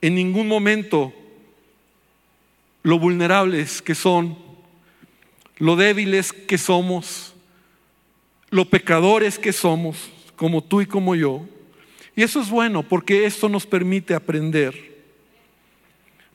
en 0.00 0.14
ningún 0.14 0.46
momento 0.46 1.12
lo 2.82 2.98
vulnerables 2.98 3.80
que 3.82 3.94
son, 3.94 4.36
lo 5.58 5.76
débiles 5.76 6.32
que 6.32 6.58
somos, 6.58 7.34
lo 8.50 8.64
pecadores 8.64 9.38
que 9.38 9.52
somos, 9.52 10.10
como 10.36 10.62
tú 10.62 10.80
y 10.80 10.86
como 10.86 11.14
yo. 11.14 11.46
Y 12.16 12.22
eso 12.22 12.40
es 12.40 12.50
bueno 12.50 12.82
porque 12.82 13.24
esto 13.24 13.48
nos 13.48 13.66
permite 13.66 14.14
aprender. 14.14 14.92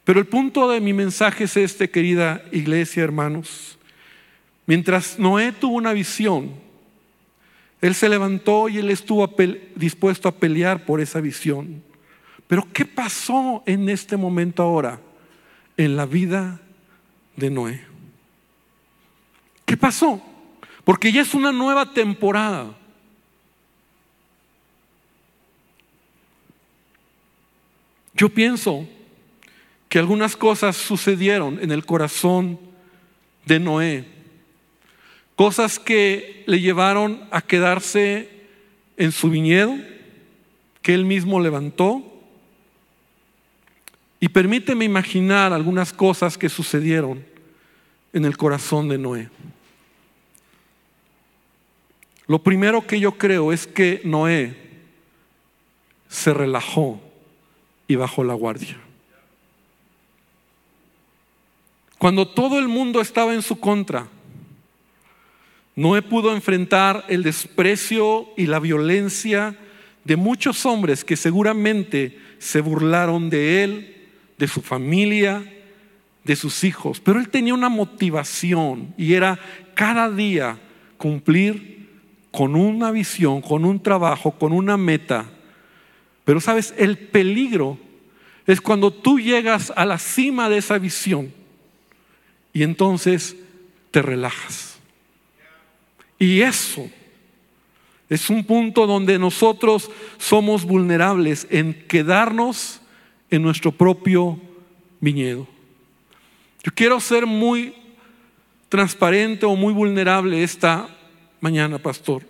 Pero 0.03 0.19
el 0.19 0.25
punto 0.25 0.69
de 0.69 0.79
mi 0.79 0.93
mensaje 0.93 1.43
es 1.43 1.57
este, 1.57 1.89
querida 1.89 2.41
iglesia, 2.51 3.03
hermanos. 3.03 3.77
Mientras 4.65 5.19
Noé 5.19 5.51
tuvo 5.51 5.75
una 5.75 5.93
visión, 5.93 6.51
él 7.81 7.93
se 7.93 8.09
levantó 8.09 8.69
y 8.69 8.77
él 8.77 8.89
estuvo 8.89 9.29
dispuesto 9.75 10.29
a 10.29 10.35
pelear 10.35 10.85
por 10.85 11.01
esa 11.01 11.19
visión. 11.19 11.83
Pero 12.47 12.65
¿qué 12.73 12.85
pasó 12.85 13.61
en 13.65 13.89
este 13.89 14.15
momento 14.15 14.63
ahora? 14.63 14.99
En 15.77 15.95
la 15.95 16.05
vida 16.05 16.59
de 17.35 17.49
Noé. 17.49 17.85
¿Qué 19.65 19.77
pasó? 19.77 20.21
Porque 20.83 21.11
ya 21.11 21.21
es 21.21 21.33
una 21.33 21.51
nueva 21.51 21.93
temporada. 21.93 22.75
Yo 28.13 28.29
pienso 28.29 28.87
que 29.89 29.99
algunas 29.99 30.35
cosas 30.35 30.75
sucedieron 30.75 31.59
en 31.61 31.71
el 31.71 31.85
corazón 31.85 32.59
de 33.45 33.59
Noé. 33.59 34.05
Cosas 35.35 35.77
que 35.77 36.43
le 36.47 36.59
llevaron 36.59 37.27
a 37.29 37.41
quedarse 37.41 38.29
en 38.97 39.11
su 39.11 39.29
viñedo, 39.29 39.77
que 40.81 40.95
él 40.95 41.05
mismo 41.05 41.39
levantó, 41.39 42.16
y 44.19 44.29
permíteme 44.29 44.85
imaginar 44.85 45.53
algunas 45.53 45.93
cosas 45.93 46.37
que 46.37 46.49
sucedieron 46.49 47.23
en 48.13 48.25
el 48.25 48.37
corazón 48.37 48.89
de 48.89 48.97
Noé. 48.97 49.29
Lo 52.25 52.39
primero 52.39 52.85
que 52.85 52.99
yo 52.99 53.17
creo 53.17 53.53
es 53.53 53.67
que 53.67 54.01
Noé 54.03 54.55
se 56.09 56.33
relajó 56.33 57.01
y 57.87 57.95
bajó 57.95 58.23
la 58.23 58.33
guardia. 58.33 58.77
Cuando 61.97 62.27
todo 62.27 62.59
el 62.59 62.67
mundo 62.67 63.01
estaba 63.01 63.33
en 63.33 63.41
su 63.41 63.59
contra, 63.59 64.07
Noé 65.75 66.01
pudo 66.01 66.33
enfrentar 66.33 67.05
el 67.07 67.23
desprecio 67.23 68.29
y 68.35 68.47
la 68.47 68.59
violencia 68.59 69.55
de 70.03 70.15
muchos 70.15 70.65
hombres 70.65 71.03
que 71.03 71.15
seguramente 71.15 72.19
se 72.39 72.61
burlaron 72.61 73.29
de 73.29 73.63
él, 73.63 73.96
de 74.37 74.47
su 74.47 74.61
familia, 74.61 75.43
de 76.23 76.35
sus 76.35 76.63
hijos. 76.63 76.99
Pero 76.99 77.19
él 77.19 77.29
tenía 77.29 77.53
una 77.53 77.69
motivación 77.69 78.93
y 78.97 79.13
era 79.13 79.39
cada 79.73 80.09
día 80.09 80.59
cumplir 80.97 81.87
con 82.31 82.55
una 82.55 82.91
visión, 82.91 83.41
con 83.41 83.65
un 83.65 83.81
trabajo, 83.81 84.31
con 84.31 84.53
una 84.53 84.77
meta. 84.77 85.25
Pero 86.23 86.39
sabes, 86.39 86.73
el 86.77 86.97
peligro 86.97 87.77
es 88.45 88.61
cuando 88.61 88.91
tú 88.91 89.19
llegas 89.19 89.73
a 89.75 89.85
la 89.85 89.97
cima 89.97 90.49
de 90.49 90.57
esa 90.57 90.77
visión 90.77 91.33
y 92.53 92.63
entonces 92.63 93.35
te 93.91 94.01
relajas. 94.01 94.77
Y 96.19 96.41
eso 96.41 96.89
es 98.09 98.29
un 98.29 98.43
punto 98.45 98.87
donde 98.87 99.19
nosotros 99.19 99.91
somos 100.17 100.65
vulnerables 100.65 101.47
en 101.49 101.73
quedarnos 101.87 102.81
en 103.29 103.41
nuestro 103.41 103.71
propio 103.71 104.39
viñedo. 104.99 105.47
Yo 106.63 106.71
quiero 106.73 106.99
ser 106.99 107.25
muy 107.25 107.75
transparente 108.69 109.45
o 109.45 109.55
muy 109.55 109.73
vulnerable 109.73 110.43
esta 110.43 110.89
mañana, 111.39 111.77
pastor, 111.79 112.23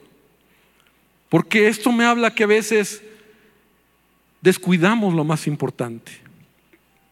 porque 1.29 1.67
esto 1.67 1.91
me 1.91 2.05
habla 2.05 2.33
que 2.33 2.43
a 2.43 2.47
veces 2.47 3.03
descuidamos 4.41 5.13
lo 5.13 5.23
más 5.23 5.47
importante, 5.47 6.11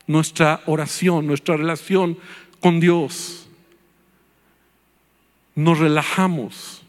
nuestra 0.08 0.62
oración, 0.66 1.26
nuestra 1.26 1.58
relación 1.58 2.18
con 2.60 2.80
Dios. 2.80 3.48
Nos 5.56 5.80
relajamos 5.80 6.86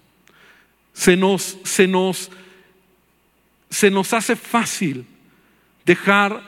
se 0.97 1.15
nos, 1.15 1.59
se 1.63 1.87
nos, 1.87 2.31
se 3.69 3.91
nos 3.91 4.15
hace 4.15 4.35
fácil 4.35 5.07
dejar 5.85 6.43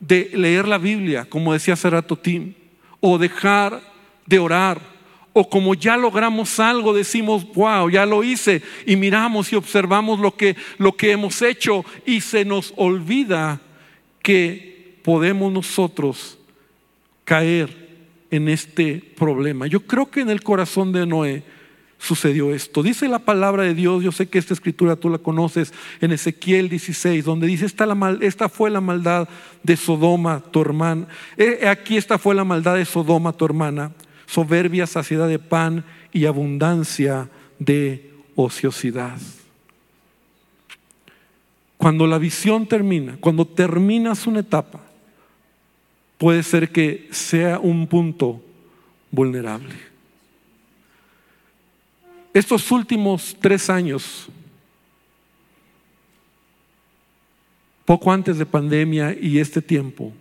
de 0.00 0.30
leer 0.34 0.66
la 0.66 0.78
Biblia, 0.78 1.26
como 1.28 1.52
decía 1.52 1.74
hace 1.74 1.90
rato 1.90 2.16
Tim, 2.16 2.54
o 2.98 3.18
dejar 3.18 3.80
de 4.26 4.38
orar, 4.38 4.80
o 5.32 5.48
como 5.48 5.74
ya 5.74 5.96
logramos 5.96 6.58
algo, 6.58 6.92
decimos, 6.92 7.46
wow, 7.54 7.88
ya 7.88 8.04
lo 8.04 8.24
hice, 8.24 8.62
y 8.86 8.96
miramos 8.96 9.52
y 9.52 9.56
observamos 9.56 10.18
lo 10.18 10.34
que, 10.34 10.56
lo 10.78 10.96
que 10.96 11.12
hemos 11.12 11.40
hecho, 11.42 11.84
y 12.04 12.20
se 12.20 12.44
nos 12.44 12.72
olvida 12.76 13.60
que 14.22 14.98
podemos 15.02 15.52
nosotros 15.52 16.38
caer 17.24 17.88
en 18.30 18.48
este 18.48 19.02
problema. 19.16 19.66
Yo 19.66 19.80
creo 19.80 20.10
que 20.10 20.20
en 20.20 20.30
el 20.30 20.42
corazón 20.42 20.92
de 20.92 21.06
Noé, 21.06 21.42
sucedió 22.00 22.52
esto. 22.52 22.82
Dice 22.82 23.06
la 23.08 23.20
palabra 23.20 23.62
de 23.62 23.74
Dios, 23.74 24.02
yo 24.02 24.10
sé 24.10 24.26
que 24.26 24.38
esta 24.38 24.54
escritura 24.54 24.96
tú 24.96 25.10
la 25.10 25.18
conoces 25.18 25.72
en 26.00 26.12
Ezequiel 26.12 26.68
16, 26.68 27.24
donde 27.24 27.46
dice, 27.46 27.66
esta, 27.66 27.86
la 27.86 28.18
esta 28.22 28.48
fue 28.48 28.70
la 28.70 28.80
maldad 28.80 29.28
de 29.62 29.76
Sodoma, 29.76 30.42
tu 30.50 30.62
hermana. 30.62 31.06
aquí 31.68 31.96
esta 31.96 32.18
fue 32.18 32.34
la 32.34 32.44
maldad 32.44 32.76
de 32.76 32.86
Sodoma, 32.86 33.34
tu 33.34 33.44
hermana. 33.44 33.92
Soberbia, 34.26 34.86
saciedad 34.86 35.28
de 35.28 35.38
pan 35.38 35.84
y 36.12 36.24
abundancia 36.24 37.28
de 37.58 38.10
ociosidad. 38.34 39.18
Cuando 41.76 42.06
la 42.06 42.18
visión 42.18 42.66
termina, 42.66 43.16
cuando 43.20 43.46
terminas 43.46 44.26
una 44.26 44.40
etapa, 44.40 44.80
puede 46.16 46.42
ser 46.42 46.70
que 46.70 47.08
sea 47.10 47.58
un 47.58 47.86
punto 47.86 48.40
vulnerable. 49.10 49.89
Estos 52.32 52.70
últimos 52.70 53.36
tres 53.40 53.68
años, 53.68 54.28
poco 57.84 58.12
antes 58.12 58.38
de 58.38 58.46
pandemia 58.46 59.16
y 59.20 59.40
este 59.40 59.60
tiempo, 59.60 60.12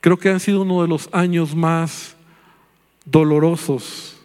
creo 0.00 0.16
que 0.16 0.28
han 0.28 0.40
sido 0.40 0.62
uno 0.62 0.82
de 0.82 0.88
los 0.88 1.08
años 1.12 1.54
más 1.54 2.16
dolorosos, 3.04 4.16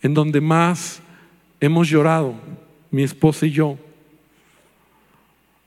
en 0.00 0.14
donde 0.14 0.40
más 0.40 1.00
hemos 1.58 1.88
llorado, 1.88 2.34
mi 2.92 3.02
esposa 3.02 3.46
y 3.46 3.50
yo. 3.50 3.76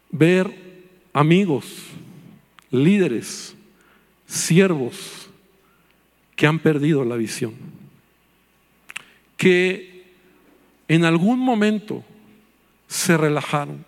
Ver 0.09 0.87
amigos, 1.11 1.65
líderes, 2.71 3.55
siervos 4.25 5.29
que 6.37 6.47
han 6.47 6.59
perdido 6.59 7.03
la 7.03 7.17
visión 7.17 7.88
que 9.39 10.03
en 10.89 11.05
algún 11.05 11.39
momento 11.39 12.03
se 12.89 13.15
relajaron, 13.15 13.85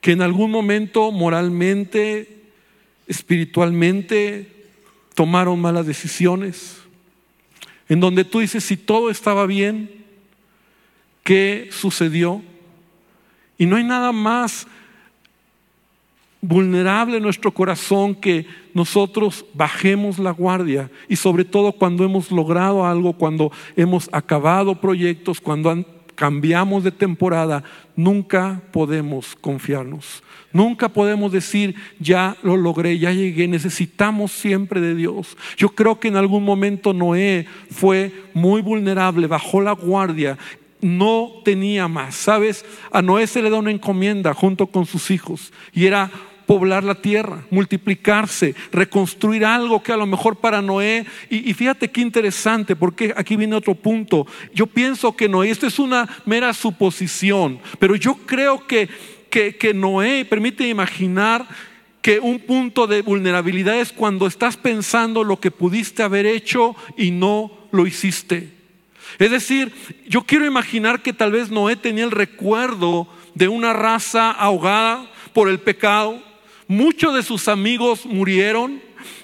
que 0.00 0.10
en 0.10 0.20
algún 0.20 0.50
momento 0.50 1.12
moralmente, 1.12 2.42
espiritualmente, 3.06 4.66
tomaron 5.14 5.60
malas 5.60 5.86
decisiones, 5.86 6.78
en 7.88 8.00
donde 8.00 8.24
tú 8.24 8.40
dices, 8.40 8.64
si 8.64 8.76
todo 8.76 9.10
estaba 9.10 9.46
bien, 9.46 10.04
¿qué 11.22 11.68
sucedió? 11.70 12.42
Y 13.58 13.66
no 13.66 13.76
hay 13.76 13.84
nada 13.84 14.10
más 14.10 14.66
vulnerable 16.40 17.20
nuestro 17.20 17.54
corazón 17.54 18.16
que 18.16 18.44
nosotros 18.74 19.44
bajemos 19.54 20.18
la 20.18 20.30
guardia 20.30 20.90
y 21.08 21.16
sobre 21.16 21.44
todo 21.44 21.72
cuando 21.72 22.04
hemos 22.04 22.30
logrado 22.30 22.86
algo, 22.86 23.12
cuando 23.12 23.52
hemos 23.76 24.08
acabado 24.12 24.80
proyectos, 24.80 25.40
cuando 25.40 25.84
cambiamos 26.14 26.84
de 26.84 26.90
temporada, 26.90 27.64
nunca 27.96 28.62
podemos 28.72 29.34
confiarnos. 29.40 30.22
Nunca 30.52 30.90
podemos 30.90 31.32
decir, 31.32 31.74
ya 31.98 32.36
lo 32.42 32.56
logré, 32.56 32.98
ya 32.98 33.10
llegué, 33.10 33.48
necesitamos 33.48 34.32
siempre 34.32 34.80
de 34.80 34.94
Dios. 34.94 35.36
Yo 35.56 35.70
creo 35.70 35.98
que 35.98 36.08
en 36.08 36.16
algún 36.16 36.44
momento 36.44 36.92
Noé 36.92 37.46
fue 37.70 38.12
muy 38.34 38.60
vulnerable, 38.60 39.26
bajó 39.26 39.60
la 39.60 39.72
guardia 39.72 40.38
no 40.82 41.30
tenía 41.44 41.88
más. 41.88 42.16
¿Sabes? 42.16 42.64
A 42.90 43.00
Noé 43.00 43.26
se 43.26 43.40
le 43.40 43.48
da 43.48 43.56
una 43.56 43.70
encomienda 43.70 44.34
junto 44.34 44.66
con 44.66 44.84
sus 44.84 45.10
hijos 45.10 45.52
y 45.72 45.86
era 45.86 46.10
poblar 46.46 46.84
la 46.84 46.96
tierra, 46.96 47.44
multiplicarse, 47.50 48.54
reconstruir 48.72 49.44
algo 49.44 49.82
que 49.82 49.92
a 49.92 49.96
lo 49.96 50.06
mejor 50.06 50.36
para 50.36 50.62
Noé, 50.62 51.06
y, 51.30 51.52
fíjate 51.54 51.90
qué 51.90 52.00
interesante, 52.00 52.76
porque 52.76 53.14
aquí 53.16 53.36
viene 53.36 53.56
otro 53.56 53.74
punto. 53.74 54.26
Yo 54.54 54.66
pienso 54.66 55.16
que 55.16 55.28
Noé, 55.28 55.50
esto 55.50 55.66
es 55.66 55.78
una 55.78 56.08
mera 56.26 56.52
suposición, 56.54 57.58
pero 57.78 57.96
yo 57.96 58.14
creo 58.26 58.66
que, 58.66 58.88
que, 59.30 59.56
que 59.56 59.74
Noé 59.74 60.24
permite 60.24 60.68
imaginar 60.68 61.46
que 62.02 62.18
un 62.18 62.40
punto 62.40 62.86
de 62.86 63.02
vulnerabilidad 63.02 63.78
es 63.78 63.92
cuando 63.92 64.26
estás 64.26 64.56
pensando 64.56 65.22
lo 65.22 65.38
que 65.38 65.52
pudiste 65.52 66.02
haber 66.02 66.26
hecho 66.26 66.74
y 66.96 67.12
no 67.12 67.52
lo 67.70 67.86
hiciste. 67.86 68.50
Es 69.18 69.30
decir, 69.30 69.72
yo 70.08 70.22
quiero 70.22 70.44
imaginar 70.46 71.02
que 71.02 71.12
tal 71.12 71.32
vez 71.32 71.50
Noé 71.50 71.76
tenía 71.76 72.04
el 72.04 72.10
recuerdo 72.10 73.08
de 73.34 73.48
una 73.48 73.72
raza 73.72 74.30
ahogada 74.30 75.10
por 75.32 75.48
el 75.48 75.60
pecado, 75.60 76.20
Muchos 76.68 77.14
de 77.14 77.22
sus 77.22 77.48
amigos 77.48 78.06
murieron. 78.06 78.80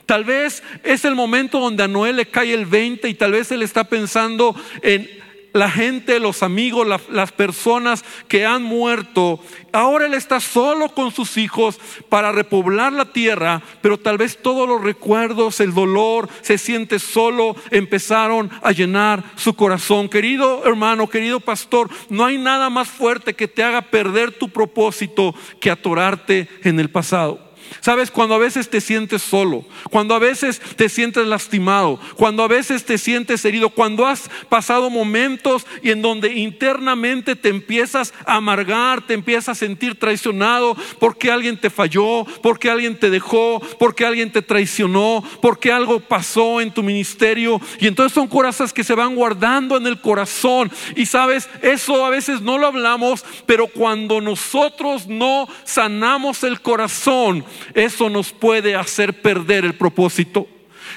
Tal 0.07 0.25
vez 0.25 0.63
es 0.83 1.05
el 1.05 1.15
momento 1.15 1.61
donde 1.61 1.83
a 1.83 1.89
Noé 1.89 2.13
le 2.13 2.27
cae 2.27 2.53
el 2.55 2.67
20 2.67 3.09
y 3.09 3.15
tal 3.15 3.33
vez 3.33 3.53
él 3.53 3.63
está 3.63 3.85
pensando 3.85 4.57
en 4.83 5.09
la 5.53 5.71
gente, 5.71 6.21
los 6.21 6.43
amigos, 6.43 6.87
las 7.11 7.33
personas 7.33 8.05
que 8.29 8.45
han 8.45 8.63
muerto. 8.63 9.41
Ahora 9.73 10.07
él 10.07 10.15
está 10.15 10.41
solo 10.41 10.89
con 10.91 11.13
sus 11.13 11.37
hijos 11.37 11.79
para 12.09 12.33
repoblar 12.33 12.93
la 12.93 13.13
tierra, 13.13 13.63
pero 13.81 13.99
tal 13.99 14.19
vez 14.19 14.39
todos 14.41 14.69
los 14.69 14.83
recuerdos, 14.83 15.61
el 15.61 15.75
dolor, 15.75 16.29
se 16.43 16.59
siente 16.59 16.99
solo, 16.99 17.57
empezaron 17.71 18.51
a 18.63 18.73
llenar 18.73 19.25
su 19.37 19.55
corazón. 19.55 20.09
Querido 20.09 20.65
hermano, 20.67 21.09
querido 21.09 21.41
pastor, 21.41 21.89
no 22.09 22.25
hay 22.25 22.39
nada 22.39 22.71
más 22.71 22.89
fuerte 22.89 23.35
que 23.35 23.49
te 23.49 23.63
haga 23.63 23.83
perder 23.83 24.33
tu 24.33 24.49
propósito 24.49 25.35
que 25.61 25.71
atorarte 25.71 26.49
en 26.65 26.81
el 26.81 26.91
pasado. 26.91 27.48
Sabes, 27.81 28.11
cuando 28.11 28.35
a 28.35 28.39
veces 28.39 28.69
te 28.69 28.81
sientes 28.81 29.23
solo, 29.23 29.65
cuando 29.91 30.15
a 30.15 30.19
veces 30.19 30.61
te 30.77 30.89
sientes 30.89 31.27
lastimado, 31.27 31.99
cuando 32.17 32.43
a 32.43 32.49
veces 32.49 32.85
te 32.85 32.99
sientes 32.99 33.45
herido, 33.45 33.71
cuando 33.71 34.07
has 34.07 34.31
pasado 34.49 34.91
momentos 34.91 35.67
y 35.83 35.91
en 35.91 36.03
donde 36.03 36.35
internamente 36.35 37.37
te 37.37 37.49
empiezas 37.49 38.13
a 38.27 38.37
amargar, 38.37 39.07
te 39.07 39.15
empiezas 39.15 39.49
a 39.51 39.55
sentir 39.55 39.99
traicionado 39.99 40.77
porque 40.99 41.31
alguien 41.31 41.57
te 41.57 41.71
falló, 41.71 42.25
porque 42.43 42.71
alguien 42.71 42.99
te 42.99 43.11
dejó, 43.11 43.61
porque 43.79 44.05
alguien 44.05 44.31
te 44.31 44.43
traicionó, 44.43 45.23
porque 45.41 45.73
algo 45.73 46.01
pasó 46.01 46.61
en 46.61 46.73
tu 46.73 46.83
ministerio. 46.83 47.61
Y 47.81 47.87
entonces 47.87 48.13
son 48.13 48.29
corazas 48.29 48.73
que 48.73 48.85
se 48.85 48.95
van 48.95 49.15
guardando 49.15 49.77
en 49.77 49.87
el 49.87 50.01
corazón. 50.01 50.71
Y 50.97 51.07
sabes, 51.07 51.49
eso 51.63 52.05
a 52.05 52.11
veces 52.11 52.41
no 52.41 52.59
lo 52.59 52.67
hablamos, 52.67 53.25
pero 53.47 53.67
cuando 53.67 54.21
nosotros 54.21 55.07
no 55.07 55.49
sanamos 55.65 56.43
el 56.45 56.61
corazón, 56.61 57.45
eso 57.75 58.11
nos 58.11 58.33
puede 58.33 58.75
hacer 58.75 59.21
perder 59.21 59.65
el 59.65 59.75
propósito. 59.75 60.47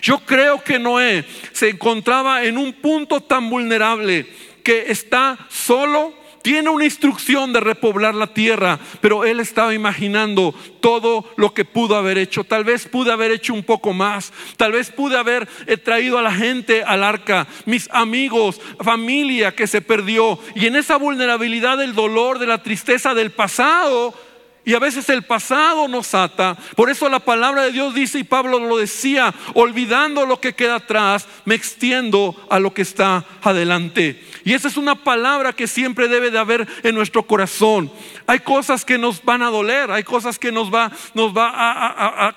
Yo 0.02 0.20
creo 0.20 0.64
que 0.64 0.80
Noé 0.80 1.26
se 1.52 1.70
encontraba 1.70 2.44
en 2.44 2.58
un 2.58 2.74
punto 2.74 3.22
tan 3.22 3.50
vulnerable 3.50 4.28
que 4.64 4.92
está 4.92 5.38
solo, 5.50 6.14
tiene 6.42 6.70
una 6.70 6.86
instrucción 6.86 7.54
de 7.54 7.60
repoblar 7.60 8.16
la 8.16 8.28
tierra, 8.28 8.80
pero 9.00 9.26
él 9.26 9.40
estaba 9.40 9.76
imaginando 9.76 10.56
todo 10.80 11.26
lo 11.36 11.54
que 11.54 11.66
pudo 11.66 11.96
haber 11.96 12.18
hecho. 12.18 12.44
Tal 12.44 12.64
vez 12.64 12.88
pude 12.88 13.12
haber 13.12 13.32
hecho 13.32 13.54
un 13.54 13.64
poco 13.64 13.94
más, 13.94 14.34
tal 14.58 14.72
vez 14.72 14.90
pude 14.90 15.18
haber 15.18 15.48
eh, 15.68 15.78
traído 15.78 16.18
a 16.18 16.24
la 16.24 16.34
gente 16.34 16.84
al 16.84 17.04
arca, 17.04 17.48
mis 17.66 17.88
amigos, 17.92 18.60
familia 18.84 19.54
que 19.54 19.68
se 19.68 19.82
perdió. 19.82 20.40
Y 20.56 20.66
en 20.66 20.76
esa 20.76 20.98
vulnerabilidad 20.98 21.78
del 21.78 21.94
dolor, 21.94 22.40
de 22.40 22.48
la 22.48 22.64
tristeza 22.64 23.14
del 23.14 23.32
pasado, 23.32 24.16
y 24.64 24.76
a 24.76 24.80
veces 24.80 25.10
el 25.10 25.24
pasado 25.24 25.88
nos 25.88 26.14
ata. 26.14 26.56
Por 26.76 26.90
eso 26.92 27.10
la 27.10 27.20
palabra 27.20 27.64
de 27.64 27.72
Dios 27.72 27.96
dice, 27.96 28.20
y 28.20 28.24
Pablo 28.24 28.60
lo 28.60 28.78
decía, 28.78 29.34
olvidando 29.56 30.26
lo 30.28 30.40
que 30.40 30.54
queda 30.54 30.76
atrás, 30.76 31.28
me 31.46 31.56
extiendo 31.56 32.36
a 32.50 32.60
lo 32.60 32.72
que 32.74 32.84
está 32.84 33.26
adelante. 33.42 34.24
Y 34.46 34.54
esa 34.54 34.68
es 34.68 34.78
una 34.78 35.04
palabra 35.04 35.54
que 35.54 35.68
siempre 35.68 36.08
debe 36.08 36.30
de 36.30 36.38
haber 36.38 36.68
en 36.84 36.94
nuestro 36.94 37.24
corazón. 37.24 37.92
Hay 38.28 38.40
cosas 38.40 38.86
que 38.86 39.00
nos 39.00 39.24
van 39.24 39.42
a 39.42 39.50
doler, 39.50 39.90
hay 39.90 40.04
cosas 40.04 40.38
que 40.38 40.52
nos 40.52 40.72
va, 40.72 40.92
nos 41.16 41.36
va 41.36 41.52
a, 41.54 42.36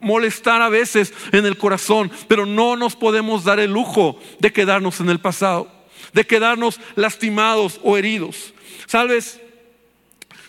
molestar 0.00 0.60
a 0.60 0.68
veces 0.68 1.14
en 1.32 1.46
el 1.46 1.56
corazón, 1.56 2.10
pero 2.28 2.44
no 2.44 2.76
nos 2.76 2.94
podemos 2.94 3.42
dar 3.42 3.58
el 3.58 3.72
lujo 3.72 4.20
de 4.38 4.52
quedarnos 4.52 5.00
en 5.00 5.08
el 5.08 5.18
pasado, 5.18 5.72
de 6.12 6.26
quedarnos 6.26 6.78
lastimados 6.94 7.80
o 7.82 7.96
heridos. 7.96 8.52
¿Sabes? 8.86 9.40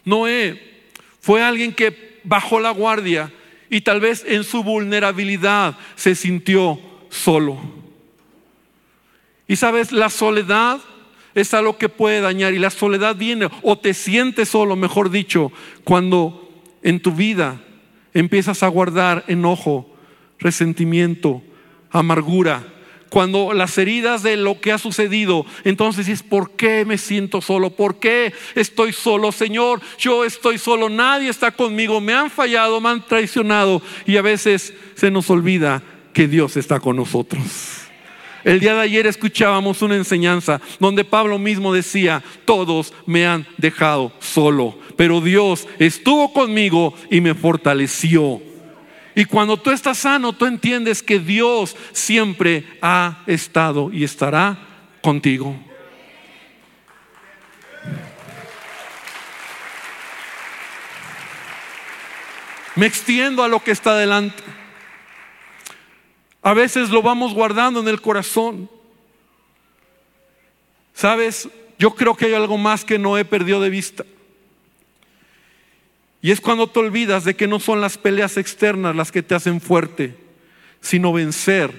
Noé 0.04 0.75
fue 1.26 1.42
alguien 1.42 1.74
que 1.74 2.20
bajó 2.24 2.60
la 2.60 2.70
guardia 2.70 3.34
y 3.68 3.82
tal 3.82 4.00
vez 4.00 4.24
en 4.28 4.44
su 4.44 4.62
vulnerabilidad 4.62 5.76
se 5.96 6.14
sintió 6.14 6.80
solo. 7.10 7.58
Y 9.48 9.56
sabes, 9.56 9.92
la 9.92 10.12
soledad 10.12 10.82
es 11.34 11.56
algo 11.56 11.80
que 11.80 11.90
puede 11.90 12.22
dañar 12.22 12.54
y 12.54 12.60
la 12.60 12.70
soledad 12.70 13.16
viene 13.16 13.50
o 13.64 13.76
te 13.76 13.96
sientes 13.96 14.50
solo, 14.50 14.76
mejor 14.76 15.10
dicho, 15.10 15.52
cuando 15.84 16.48
en 16.84 17.00
tu 17.00 17.12
vida 17.12 17.60
empiezas 18.14 18.62
a 18.62 18.68
guardar 18.68 19.24
enojo, 19.28 19.96
resentimiento, 20.38 21.42
amargura, 21.90 22.72
cuando 23.10 23.54
las 23.54 23.78
heridas 23.78 24.24
de 24.24 24.38
lo 24.38 24.60
que 24.60 24.72
ha 24.72 24.78
sucedido, 24.78 25.46
entonces 25.64 26.08
es 26.08 26.24
¿por 26.24 26.52
qué 26.52 26.86
me 26.86 26.98
siento 26.98 27.42
solo? 27.42 27.70
¿Por 27.70 28.00
qué 28.00 28.34
estoy 28.56 28.94
solo? 28.94 29.32
Señor, 29.32 29.82
yo 29.98 30.26
estoy 30.26 30.58
solo, 30.58 30.90
nadie 30.90 31.30
está 31.30 31.52
conmigo, 31.52 32.02
me 32.02 32.14
han 32.14 32.30
fallado, 32.30 32.82
me 32.82 32.90
han 32.90 33.06
traicionado 33.06 33.82
y 34.06 34.18
a 34.18 34.22
veces 34.22 34.74
se 34.96 35.12
nos 35.12 35.30
olvida 35.30 35.82
que 36.14 36.28
Dios 36.28 36.58
está 36.58 36.80
con 36.80 36.96
nosotros. 36.96 37.44
El 38.46 38.60
día 38.60 38.76
de 38.76 38.82
ayer 38.82 39.08
escuchábamos 39.08 39.82
una 39.82 39.96
enseñanza 39.96 40.62
donde 40.80 41.04
Pablo 41.04 41.40
mismo 41.40 41.74
decía, 41.74 42.24
todos 42.46 42.94
me 43.08 43.26
han 43.26 43.48
dejado 43.58 44.14
solo, 44.20 44.78
pero 44.96 45.20
Dios 45.20 45.68
estuvo 45.80 46.32
conmigo 46.32 46.94
y 47.10 47.22
me 47.22 47.34
fortaleció. 47.34 48.40
Y 49.16 49.24
cuando 49.24 49.56
tú 49.56 49.72
estás 49.72 50.00
sano, 50.00 50.34
tú 50.34 50.46
entiendes 50.46 51.02
que 51.02 51.20
Dios 51.20 51.78
siempre 51.94 52.66
ha 52.82 53.24
estado 53.28 53.90
y 53.92 54.04
estará 54.04 54.58
contigo. 55.02 55.56
Me 62.76 62.86
extiendo 62.86 63.42
a 63.42 63.48
lo 63.48 63.64
que 63.64 63.72
está 63.72 63.96
delante. 63.96 64.44
A 66.42 66.54
veces 66.54 66.90
lo 66.90 67.02
vamos 67.02 67.34
guardando 67.34 67.80
en 67.80 67.88
el 67.88 68.02
corazón. 68.02 68.70
¿Sabes? 70.94 71.48
Yo 71.80 71.96
creo 71.96 72.16
que 72.16 72.26
hay 72.26 72.34
algo 72.34 72.58
más 72.58 72.84
que 72.84 73.00
no 73.00 73.18
he 73.18 73.24
perdido 73.24 73.62
de 73.62 73.70
vista. 73.70 74.04
Y 76.26 76.32
es 76.32 76.42
cuando 76.42 76.66
te 76.66 76.80
olvidas 76.80 77.24
de 77.24 77.36
que 77.36 77.46
no 77.46 77.60
son 77.60 77.82
las 77.82 78.00
peleas 78.00 78.38
externas 78.38 78.96
las 78.96 79.12
que 79.12 79.22
te 79.22 79.36
hacen 79.36 79.62
fuerte, 79.62 80.16
sino 80.82 81.14
vencer 81.14 81.70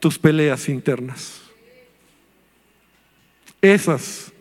tus 0.00 0.18
peleas 0.18 0.68
internas. 0.68 1.40
Esas 3.62 4.34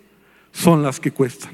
son 0.52 0.84
las 0.84 1.00
que 1.00 1.12
cuestan. 1.12 1.54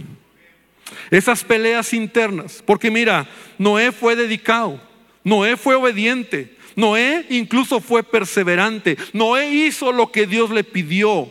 Esas 1.11 1.43
peleas 1.43 1.93
internas. 1.93 2.63
Porque 2.65 2.89
mira, 2.89 3.29
Noé 3.59 3.91
fue 3.91 4.15
dedicado, 4.15 4.81
Noé 5.23 5.55
fue 5.55 5.75
obediente, 5.75 6.57
Noé 6.75 7.27
incluso 7.29 7.81
fue 7.81 8.01
perseverante, 8.01 8.97
Noé 9.13 9.53
hizo 9.53 9.91
lo 9.91 10.11
que 10.11 10.25
Dios 10.25 10.49
le 10.49 10.63
pidió, 10.63 11.29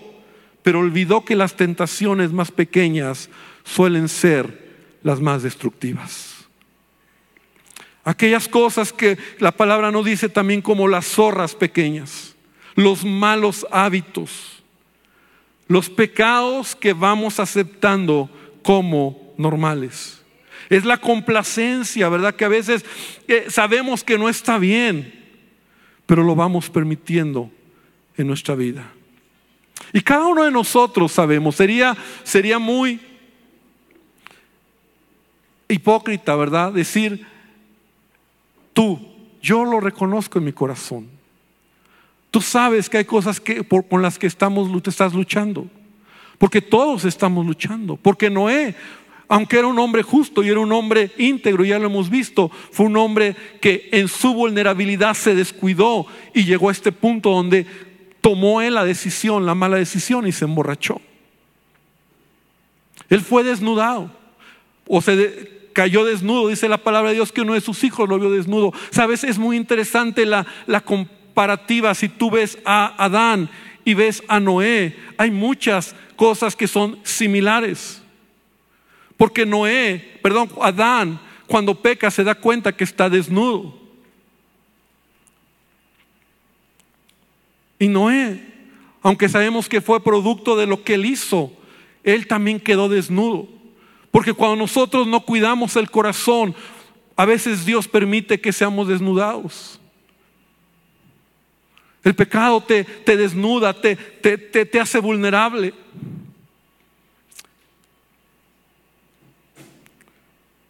pero 0.63 0.79
olvidó 0.79 1.25
que 1.25 1.35
las 1.35 1.55
tentaciones 1.55 2.31
más 2.31 2.53
pequeñas 2.53 3.29
suelen 3.65 4.09
ser 4.09 4.71
las 5.03 5.19
más 5.19 5.43
destructivas. 5.43 6.40
Aquellas 8.11 8.49
cosas 8.49 8.93
que 8.93 9.19
la 9.39 9.53
palabra 9.53 9.93
no 9.93 10.03
dice 10.03 10.29
también 10.29 10.63
como 10.63 10.89
las 10.89 11.07
zorras 11.07 11.55
pequeñas, 11.55 12.35
los 12.75 13.05
malos 13.05 13.65
hábitos, 13.71 14.65
los 15.69 15.89
pecados 15.89 16.75
que 16.75 16.93
vamos 16.93 17.39
aceptando 17.39 18.29
como 18.65 19.33
normales. 19.39 20.25
Es 20.69 20.85
la 20.85 20.97
complacencia, 20.97 22.09
¿verdad? 22.09 22.35
Que 22.35 22.45
a 22.45 22.49
veces 22.49 22.85
eh, 23.29 23.47
sabemos 23.49 24.03
que 24.03 24.19
no 24.19 24.29
está 24.29 24.59
bien, 24.59 25.15
pero 26.05 26.25
lo 26.25 26.35
vamos 26.35 26.69
permitiendo 26.69 27.49
en 28.17 28.27
nuestra 28.27 28.57
vida. 28.57 28.91
Y 29.93 30.01
cada 30.01 30.27
uno 30.27 30.43
de 30.43 30.51
nosotros 30.51 31.13
sabemos, 31.13 31.55
sería, 31.55 31.97
sería 32.25 32.59
muy 32.59 32.99
hipócrita, 35.69 36.35
¿verdad? 36.35 36.73
Decir, 36.73 37.31
Tú, 38.73 38.99
yo 39.43 39.65
lo 39.65 39.81
reconozco 39.81 40.39
en 40.39 40.45
mi 40.45 40.53
corazón. 40.53 41.09
Tú 42.31 42.41
sabes 42.41 42.89
que 42.89 42.99
hay 42.99 43.05
cosas 43.05 43.41
que, 43.41 43.65
con 43.65 44.03
las 44.03 44.19
que 44.19 44.27
estamos, 44.27 44.71
estás 44.87 45.15
luchando. 45.15 45.67
Porque 46.39 46.63
todos 46.63 47.05
estamos 47.05 47.45
luchando. 47.45 47.97
Porque 47.97 48.31
Noé, 48.31 48.75
aunque 49.29 49.59
era 49.59 49.67
un 49.67 49.79
hombre 49.79 50.03
justo 50.03 50.43
y 50.43 50.49
era 50.49 50.61
un 50.61 50.73
hombre 50.73 51.11
íntegro, 51.19 51.65
ya 51.65 51.79
lo 51.79 51.87
hemos 51.87 52.09
visto, 52.09 52.51
fue 52.71 52.87
un 52.87 52.97
hombre 52.97 53.37
que 53.61 53.89
en 53.93 54.09
su 54.09 54.33
vulnerabilidad 54.35 55.15
se 55.15 55.35
descuidó 55.35 56.07
y 56.35 56.45
llegó 56.45 56.69
a 56.69 56.73
este 56.73 56.93
punto 56.93 57.31
donde 57.31 57.67
tomó 58.21 58.61
él 58.61 58.75
la 58.75 58.85
decisión, 58.85 59.47
la 59.47 59.55
mala 59.55 59.77
decisión 59.77 60.27
y 60.27 60.33
se 60.33 60.45
emborrachó. 60.45 61.01
Él 63.09 63.21
fue 63.21 63.43
desnudado 63.43 64.11
o 64.87 65.01
se 65.03 65.60
cayó 65.73 66.05
desnudo, 66.05 66.49
dice 66.49 66.69
la 66.69 66.79
palabra 66.79 67.11
de 67.11 67.17
Dios 67.17 67.33
que 67.33 67.43
uno 67.43 67.55
de 67.55 67.61
sus 67.61 67.85
hijos 67.85 68.09
lo 68.09 68.19
vio 68.19 68.31
desnudo. 68.31 68.73
Sabes, 68.91 69.25
es 69.25 69.39
muy 69.39 69.57
interesante 69.57 70.27
la, 70.27 70.47
la 70.67 70.81
comparativa. 70.81 71.95
Si 71.95 72.09
tú 72.09 72.31
ves 72.31 72.59
a 72.65 73.03
Adán 73.03 73.49
y 73.85 73.95
ves 73.95 74.23
a 74.29 74.41
Noé, 74.41 74.97
hay 75.17 75.31
muchas 75.31 75.95
cosas 76.17 76.57
que 76.57 76.69
son 76.69 76.99
similares. 77.03 78.03
Porque 79.17 79.45
Noé, 79.45 80.19
perdón, 80.23 80.51
Adán, 80.61 81.21
cuando 81.47 81.75
peca 81.75 82.11
se 82.11 82.25
da 82.25 82.35
cuenta 82.35 82.77
que 82.77 82.85
está 82.85 83.11
desnudo. 83.11 83.79
Y 87.79 87.89
Noé, 87.89 88.43
aunque 89.03 89.29
sabemos 89.29 89.69
que 89.69 89.81
fue 89.81 90.03
producto 90.03 90.57
de 90.57 90.67
lo 90.67 90.85
que 90.85 90.95
él 90.95 91.07
hizo, 91.07 91.53
él 92.05 92.27
también 92.27 92.61
quedó 92.61 92.89
desnudo. 92.89 93.60
Porque 94.11 94.33
cuando 94.33 94.57
nosotros 94.57 95.07
no 95.07 95.21
cuidamos 95.21 95.77
el 95.77 95.91
corazón, 95.91 96.55
a 97.17 97.25
veces 97.25 97.65
Dios 97.65 97.87
permite 97.87 98.41
que 98.41 98.53
seamos 98.53 98.89
desnudados. 98.89 99.79
El 102.03 102.15
pecado 102.15 102.63
te, 102.63 102.85
te 102.85 103.17
desnuda, 103.17 103.75
te, 103.75 103.95
te, 103.95 104.39
te 104.39 104.81
hace 104.81 104.99
vulnerable. 104.99 105.75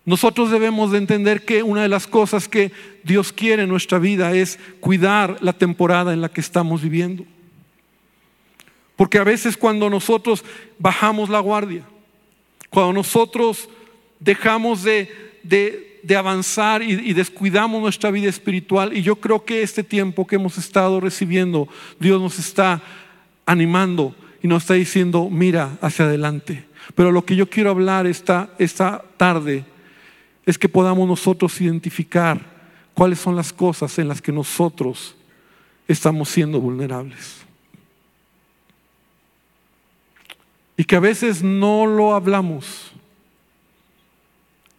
Nosotros 0.04 0.50
debemos 0.50 0.90
de 0.90 0.98
entender 0.98 1.44
que 1.44 1.62
una 1.62 1.82
de 1.82 1.88
las 1.88 2.08
cosas 2.08 2.48
que 2.48 2.72
Dios 3.04 3.32
quiere 3.32 3.62
en 3.62 3.68
nuestra 3.68 4.00
vida 4.00 4.32
es 4.34 4.58
cuidar 4.80 5.36
la 5.40 5.52
temporada 5.52 6.12
en 6.12 6.20
la 6.20 6.30
que 6.30 6.40
estamos 6.40 6.82
viviendo. 6.82 7.24
Porque 8.96 9.18
a 9.18 9.24
veces 9.24 9.56
cuando 9.56 9.88
nosotros 9.88 10.44
bajamos 10.80 11.28
la 11.28 11.38
guardia, 11.38 11.84
cuando 12.70 12.92
nosotros 12.94 13.68
dejamos 14.18 14.82
de, 14.82 15.08
avanzar 16.16 16.82
y, 16.82 16.92
y, 16.92 17.12
descuidamos 17.12 17.82
nuestra 17.82 18.10
vida 18.10 18.28
espiritual, 18.28 18.96
y 18.96 19.02
yo 19.02 19.16
creo 19.16 19.44
que 19.44 19.62
este 19.62 19.82
tiempo 19.82 20.26
que 20.26 20.36
hemos 20.36 20.56
estado 20.56 21.00
recibiendo, 21.00 21.68
Dios 21.98 22.20
nos 22.20 22.38
está 22.38 22.82
animando 23.44 24.14
y 24.42 24.48
nos 24.48 24.62
está 24.62 24.74
diciendo, 24.74 25.28
mira 25.30 25.76
hacia 25.80 26.06
adelante. 26.06 26.64
Pero 26.94 27.12
lo 27.12 27.24
que 27.24 27.36
yo 27.36 27.48
quiero 27.48 27.70
hablar 27.70 28.06
esta, 28.06 28.50
esta 28.58 29.02
tarde 29.16 29.64
es 30.46 30.58
que 30.58 30.68
podamos 30.68 31.06
nosotros 31.06 31.60
identificar 31.60 32.40
cuáles 32.94 33.18
son 33.18 33.36
las 33.36 33.52
cosas 33.52 33.98
en 33.98 34.08
las 34.08 34.20
que 34.22 34.32
nosotros 34.32 35.16
estamos 35.86 36.28
siendo 36.28 36.60
vulnerables. 36.60 37.49
Y 40.80 40.84
que 40.84 40.96
a 40.96 41.00
veces 41.00 41.42
no 41.42 41.84
lo 41.84 42.14
hablamos 42.14 42.90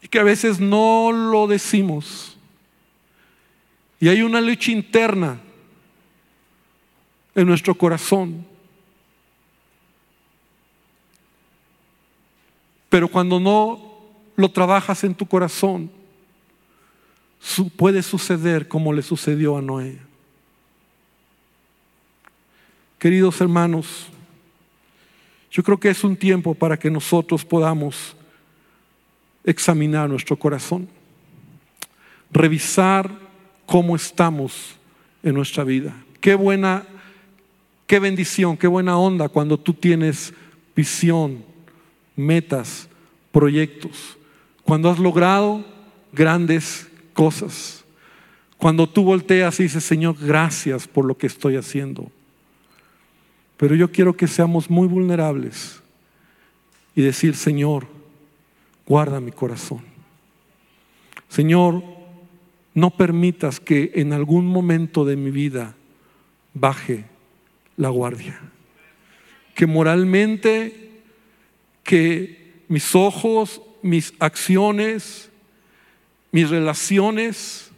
y 0.01 0.07
que 0.07 0.17
a 0.17 0.23
veces 0.23 0.59
no 0.59 1.11
lo 1.11 1.45
decimos. 1.45 2.35
Y 3.99 4.07
hay 4.07 4.23
una 4.23 4.41
lucha 4.41 4.71
interna 4.71 5.39
en 7.35 7.45
nuestro 7.45 7.75
corazón. 7.75 8.43
Pero 12.89 13.07
cuando 13.07 13.39
no 13.39 14.01
lo 14.35 14.49
trabajas 14.49 15.03
en 15.03 15.13
tu 15.13 15.27
corazón, 15.27 15.91
puede 17.77 18.01
suceder 18.01 18.67
como 18.67 18.91
le 18.91 19.03
sucedió 19.03 19.55
a 19.55 19.61
Noé. 19.61 19.99
Queridos 22.97 23.39
hermanos, 23.39 24.07
yo 25.51 25.63
creo 25.63 25.79
que 25.79 25.89
es 25.89 26.03
un 26.03 26.15
tiempo 26.15 26.55
para 26.55 26.79
que 26.79 26.89
nosotros 26.89 27.43
podamos 27.43 28.15
examinar 29.43 30.09
nuestro 30.09 30.37
corazón, 30.37 30.87
revisar 32.31 33.11
cómo 33.65 33.95
estamos 33.95 34.75
en 35.21 35.33
nuestra 35.33 35.65
vida. 35.65 35.93
Qué 36.21 36.35
buena, 36.35 36.85
qué 37.85 37.99
bendición, 37.99 38.55
qué 38.55 38.67
buena 38.67 38.97
onda 38.97 39.27
cuando 39.27 39.57
tú 39.57 39.73
tienes 39.73 40.33
visión, 40.73 41.43
metas, 42.15 42.87
proyectos, 43.31 44.17
cuando 44.63 44.89
has 44.89 44.99
logrado 44.99 45.65
grandes 46.13 46.87
cosas, 47.13 47.83
cuando 48.57 48.87
tú 48.87 49.03
volteas 49.03 49.59
y 49.59 49.63
dices, 49.63 49.83
Señor, 49.83 50.15
gracias 50.19 50.87
por 50.87 51.03
lo 51.03 51.17
que 51.17 51.27
estoy 51.27 51.57
haciendo. 51.57 52.09
Pero 53.61 53.75
yo 53.75 53.91
quiero 53.91 54.17
que 54.17 54.27
seamos 54.27 54.71
muy 54.71 54.87
vulnerables 54.87 55.83
y 56.95 57.03
decir, 57.03 57.35
Señor, 57.35 57.85
guarda 58.87 59.19
mi 59.19 59.31
corazón. 59.31 59.83
Señor, 61.29 61.83
no 62.73 62.89
permitas 62.89 63.59
que 63.59 63.91
en 63.93 64.13
algún 64.13 64.47
momento 64.47 65.05
de 65.05 65.15
mi 65.15 65.29
vida 65.29 65.75
baje 66.55 67.05
la 67.77 67.89
guardia. 67.89 68.41
Que 69.53 69.67
moralmente, 69.67 71.03
que 71.83 72.63
mis 72.67 72.95
ojos, 72.95 73.61
mis 73.83 74.15
acciones, 74.17 75.29
mis 76.31 76.49
relaciones 76.49 77.69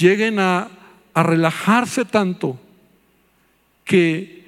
lleguen 0.00 0.40
a, 0.40 0.68
a 1.14 1.22
relajarse 1.22 2.04
tanto 2.04 2.58
que 3.84 4.43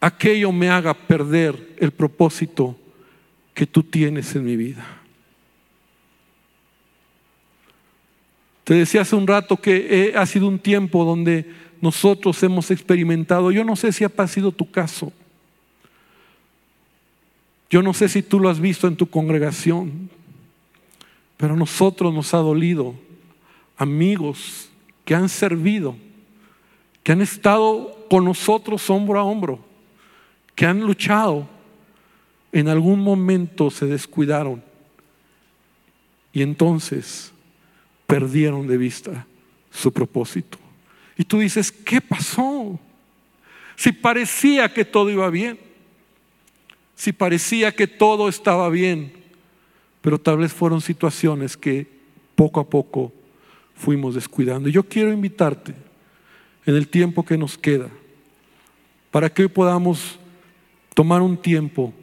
aquello 0.00 0.52
me 0.52 0.70
haga 0.70 0.94
perder 0.94 1.76
el 1.78 1.90
propósito 1.90 2.76
que 3.54 3.66
tú 3.66 3.82
tienes 3.82 4.34
en 4.36 4.44
mi 4.44 4.56
vida. 4.56 4.86
Te 8.64 8.74
decía 8.74 9.00
hace 9.00 9.16
un 9.16 9.26
rato 9.26 9.56
que 9.56 10.12
ha 10.14 10.26
sido 10.26 10.46
un 10.46 10.58
tiempo 10.58 11.04
donde 11.04 11.50
nosotros 11.80 12.42
hemos 12.42 12.70
experimentado, 12.70 13.50
yo 13.50 13.64
no 13.64 13.76
sé 13.76 13.92
si 13.92 14.04
ha 14.04 14.26
sido 14.26 14.52
tu 14.52 14.70
caso, 14.70 15.12
yo 17.70 17.82
no 17.82 17.94
sé 17.94 18.08
si 18.08 18.22
tú 18.22 18.40
lo 18.40 18.48
has 18.48 18.60
visto 18.60 18.86
en 18.86 18.96
tu 18.96 19.08
congregación, 19.08 20.10
pero 21.36 21.54
a 21.54 21.56
nosotros 21.56 22.12
nos 22.12 22.34
ha 22.34 22.38
dolido 22.38 22.94
amigos 23.76 24.68
que 25.04 25.14
han 25.14 25.28
servido, 25.28 25.96
que 27.02 27.12
han 27.12 27.22
estado 27.22 28.06
con 28.10 28.24
nosotros 28.24 28.88
hombro 28.90 29.18
a 29.18 29.24
hombro, 29.24 29.64
que 30.58 30.66
han 30.66 30.80
luchado, 30.80 31.48
en 32.50 32.66
algún 32.66 32.98
momento 32.98 33.70
se 33.70 33.86
descuidaron 33.86 34.60
y 36.32 36.42
entonces 36.42 37.32
perdieron 38.08 38.66
de 38.66 38.76
vista 38.76 39.24
su 39.70 39.92
propósito. 39.92 40.58
Y 41.16 41.22
tú 41.22 41.38
dices, 41.38 41.70
¿qué 41.70 42.00
pasó? 42.00 42.76
Si 43.76 43.92
parecía 43.92 44.74
que 44.74 44.84
todo 44.84 45.10
iba 45.10 45.30
bien, 45.30 45.60
si 46.96 47.12
parecía 47.12 47.70
que 47.70 47.86
todo 47.86 48.28
estaba 48.28 48.68
bien, 48.68 49.12
pero 50.00 50.18
tal 50.18 50.38
vez 50.38 50.52
fueron 50.52 50.80
situaciones 50.80 51.56
que 51.56 51.86
poco 52.34 52.58
a 52.58 52.68
poco 52.68 53.12
fuimos 53.76 54.16
descuidando. 54.16 54.68
Y 54.68 54.72
yo 54.72 54.82
quiero 54.82 55.12
invitarte 55.12 55.72
en 56.66 56.74
el 56.74 56.88
tiempo 56.88 57.24
que 57.24 57.38
nos 57.38 57.56
queda 57.56 57.90
para 59.12 59.32
que 59.32 59.42
hoy 59.42 59.48
podamos 59.48 60.18
tomar 60.98 61.22
un 61.22 61.36
tiempo 61.36 61.94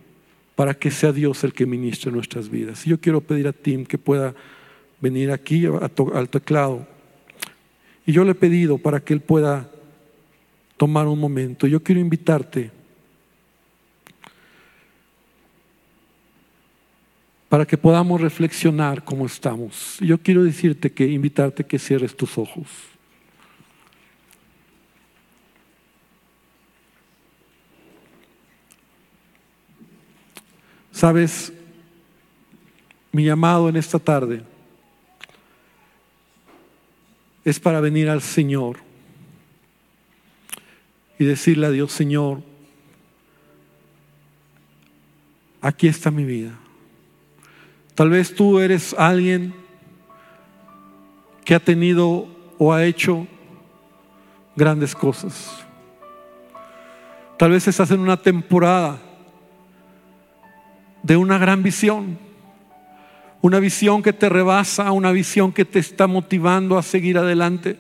para 0.56 0.74
que 0.74 0.90
sea 0.90 1.12
Dios 1.12 1.44
el 1.44 1.52
que 1.52 1.66
ministre 1.66 2.14
nuestras 2.14 2.48
vidas. 2.48 2.86
Yo 2.86 2.98
quiero 2.98 3.20
pedir 3.20 3.46
a 3.46 3.52
Tim 3.52 3.86
que 3.86 3.98
pueda 3.98 4.34
venir 5.02 5.32
aquí 5.32 5.66
al 5.66 6.30
teclado. 6.30 6.88
Y 8.06 8.14
yo 8.14 8.24
le 8.24 8.32
he 8.32 8.36
pedido 8.36 8.78
para 8.78 9.02
que 9.02 9.12
él 9.12 9.20
pueda 9.20 9.70
tomar 10.78 11.08
un 11.08 11.20
momento. 11.20 11.68
Yo 11.68 11.84
quiero 11.84 12.00
invitarte 12.00 12.72
para 17.50 17.66
que 17.66 17.78
podamos 17.78 18.22
reflexionar 18.22 19.04
cómo 19.04 19.26
estamos. 19.26 19.98
Yo 20.00 20.18
quiero 20.20 20.42
decirte 20.42 20.94
que 20.94 21.06
invitarte 21.06 21.66
que 21.66 21.80
cierres 21.80 22.16
tus 22.16 22.38
ojos. 22.38 22.95
Sabes, 30.96 31.52
mi 33.12 33.26
llamado 33.26 33.68
en 33.68 33.76
esta 33.76 34.00
tarde 34.00 34.44
es 37.44 37.60
para 37.60 37.82
venir 37.82 38.10
al 38.10 38.22
Señor 38.22 38.78
y 41.20 41.26
decirle 41.26 41.68
a 41.68 41.72
Dios, 41.72 41.92
Señor, 41.92 42.44
aquí 45.60 45.90
está 45.90 46.12
mi 46.12 46.24
vida. 46.24 46.58
Tal 47.94 48.10
vez 48.10 48.34
tú 48.34 48.60
eres 48.60 48.96
alguien 48.98 49.54
que 51.44 51.56
ha 51.56 51.60
tenido 51.60 52.26
o 52.58 52.72
ha 52.72 52.86
hecho 52.86 53.28
grandes 54.56 54.96
cosas. 54.96 55.62
Tal 57.38 57.52
vez 57.52 57.68
estás 57.68 57.92
en 57.92 58.00
una 58.00 58.16
temporada 58.16 59.05
de 61.06 61.18
una 61.18 61.38
gran 61.38 61.62
visión. 61.62 62.18
Una 63.42 63.60
visión 63.60 64.02
que 64.02 64.12
te 64.12 64.28
rebasa, 64.28 64.92
una 64.92 65.12
visión 65.12 65.52
que 65.52 65.64
te 65.64 65.78
está 65.78 66.08
motivando 66.08 66.80
a 66.80 66.84
seguir 66.84 67.20
adelante. 67.20 67.78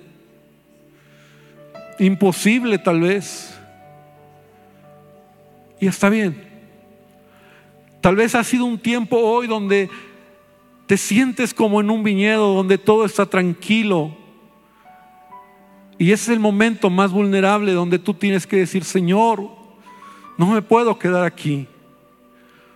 Imposible 1.97 2.77
tal 2.77 3.01
vez. 3.01 3.57
Y 5.79 5.87
está 5.87 6.09
bien. 6.09 6.39
Tal 7.99 8.15
vez 8.15 8.35
ha 8.35 8.43
sido 8.43 8.65
un 8.65 8.77
tiempo 8.77 9.17
hoy 9.17 9.47
donde 9.47 9.89
te 10.85 10.95
sientes 10.95 11.51
como 11.51 11.81
en 11.81 11.89
un 11.89 12.03
viñedo, 12.03 12.53
donde 12.53 12.77
todo 12.77 13.05
está 13.05 13.25
tranquilo. 13.25 14.15
Y 15.97 16.11
ese 16.11 16.25
es 16.25 16.29
el 16.29 16.39
momento 16.39 16.91
más 16.91 17.11
vulnerable 17.11 17.71
donde 17.71 17.97
tú 17.97 18.13
tienes 18.13 18.45
que 18.45 18.57
decir, 18.57 18.83
Señor, 18.83 19.49
no 20.37 20.45
me 20.45 20.61
puedo 20.61 20.99
quedar 20.99 21.25
aquí. 21.25 21.67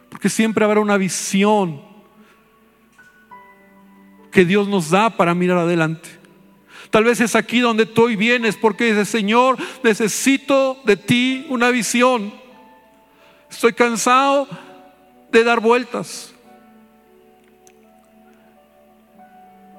Porque 0.09 0.29
siempre 0.29 0.65
habrá 0.65 0.79
una 0.79 0.97
visión 0.97 1.81
que 4.31 4.45
Dios 4.45 4.67
nos 4.67 4.89
da 4.89 5.09
para 5.09 5.33
mirar 5.33 5.57
adelante. 5.59 6.09
Tal 6.89 7.03
vez 7.03 7.21
es 7.21 7.35
aquí 7.35 7.59
donde 7.59 7.85
tú 7.85 8.03
hoy 8.03 8.15
vienes 8.15 8.57
porque 8.57 8.85
dices, 8.85 9.09
Señor, 9.09 9.57
necesito 9.83 10.79
de 10.85 10.97
ti 10.97 11.45
una 11.49 11.69
visión. 11.69 12.33
Estoy 13.49 13.73
cansado 13.73 14.47
de 15.31 15.43
dar 15.43 15.59
vueltas. 15.59 16.33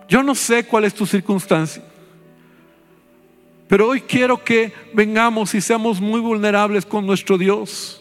Yo 0.09 0.23
no 0.23 0.35
sé 0.35 0.65
cuál 0.67 0.85
es 0.85 0.95
tu 0.95 1.07
circunstancia, 1.07 1.85
pero 3.69 3.89
hoy 3.89 4.01
quiero 4.01 4.43
que 4.43 4.73
vengamos 4.93 5.55
y 5.55 5.61
seamos 5.61 6.01
muy 6.01 6.21
vulnerables 6.21 6.85
con 6.85 7.07
nuestro 7.07 7.39
Dios. 7.39 8.00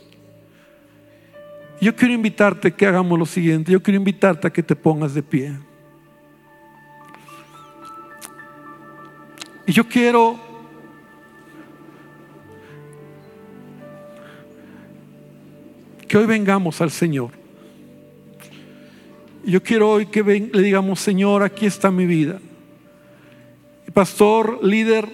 Yo 1.81 1.95
quiero 1.95 2.13
invitarte 2.13 2.73
que 2.73 2.85
hagamos 2.85 3.17
lo 3.17 3.25
siguiente. 3.25 3.71
Yo 3.71 3.81
quiero 3.81 3.97
invitarte 3.97 4.47
a 4.47 4.49
que 4.49 4.61
te 4.61 4.75
pongas 4.75 5.13
de 5.13 5.23
pie. 5.23 5.53
Y 9.65 9.71
yo 9.71 9.87
quiero 9.87 10.37
que 16.07 16.17
hoy 16.17 16.25
vengamos 16.25 16.81
al 16.81 16.89
Señor. 16.89 17.29
Yo 19.45 19.63
quiero 19.63 19.91
hoy 19.91 20.07
que 20.07 20.21
le 20.23 20.61
digamos, 20.61 20.99
Señor, 20.99 21.43
aquí 21.43 21.65
está 21.65 21.91
mi 21.91 22.05
vida. 22.05 22.39
Pastor, 23.93 24.59
líder, 24.63 25.07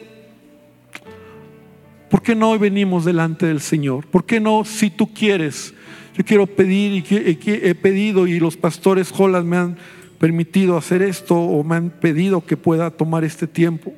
¿por 2.09 2.23
qué 2.23 2.33
no 2.33 2.51
hoy 2.51 2.57
venimos 2.57 3.05
delante 3.05 3.45
del 3.45 3.61
Señor? 3.61 4.07
¿Por 4.07 4.25
qué 4.25 4.39
no, 4.39 4.65
si 4.65 4.89
tú 4.89 5.13
quieres, 5.13 5.74
Yo 6.17 6.23
quiero 6.23 6.47
pedir 6.47 6.93
y 6.93 7.35
que, 7.35 7.69
he 7.69 7.75
pedido 7.75 8.25
y 8.25 8.39
los 8.39 8.55
pastores 8.55 9.11
Jolas 9.11 9.43
me 9.43 9.57
han 9.57 9.77
permitido 10.17 10.77
hacer 10.77 11.01
esto 11.01 11.35
o 11.35 11.63
me 11.63 11.75
han 11.75 11.89
pedido 11.89 12.45
que 12.45 12.55
pueda 12.55 12.89
tomar 12.89 13.25
este 13.25 13.47
tiempo 13.47 13.93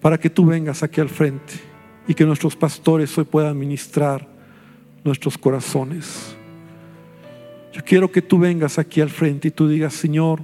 para 0.00 0.18
que 0.18 0.28
tú 0.28 0.46
vengas 0.46 0.82
aquí 0.82 1.00
al 1.00 1.08
frente 1.08 1.54
y 2.08 2.14
que 2.14 2.24
nuestros 2.24 2.56
pastores 2.56 3.16
hoy 3.16 3.24
puedan 3.24 3.56
ministrar 3.56 4.26
nuestros 5.04 5.38
corazones. 5.38 6.34
Yo 7.72 7.84
quiero 7.84 8.10
que 8.10 8.22
tú 8.22 8.40
vengas 8.40 8.78
aquí 8.78 9.00
al 9.00 9.10
frente 9.10 9.48
y 9.48 9.50
tú 9.52 9.68
digas, 9.68 9.94
Señor, 9.94 10.40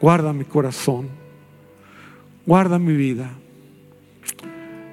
guarda 0.00 0.32
mi 0.32 0.44
corazón, 0.44 1.08
guarda 2.44 2.80
mi 2.80 2.94
vida. 2.94 3.30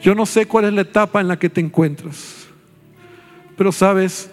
Yo 0.01 0.13
no 0.13 0.27
sé 0.27 0.45
cuál 0.45 0.65
es 0.65 0.73
la 0.73 0.81
etapa 0.81 1.19
en 1.19 1.27
la 1.27 1.39
que 1.39 1.49
te 1.49 1.61
encuentras, 1.61 2.47
pero 3.57 3.71
sabes, 3.71 4.29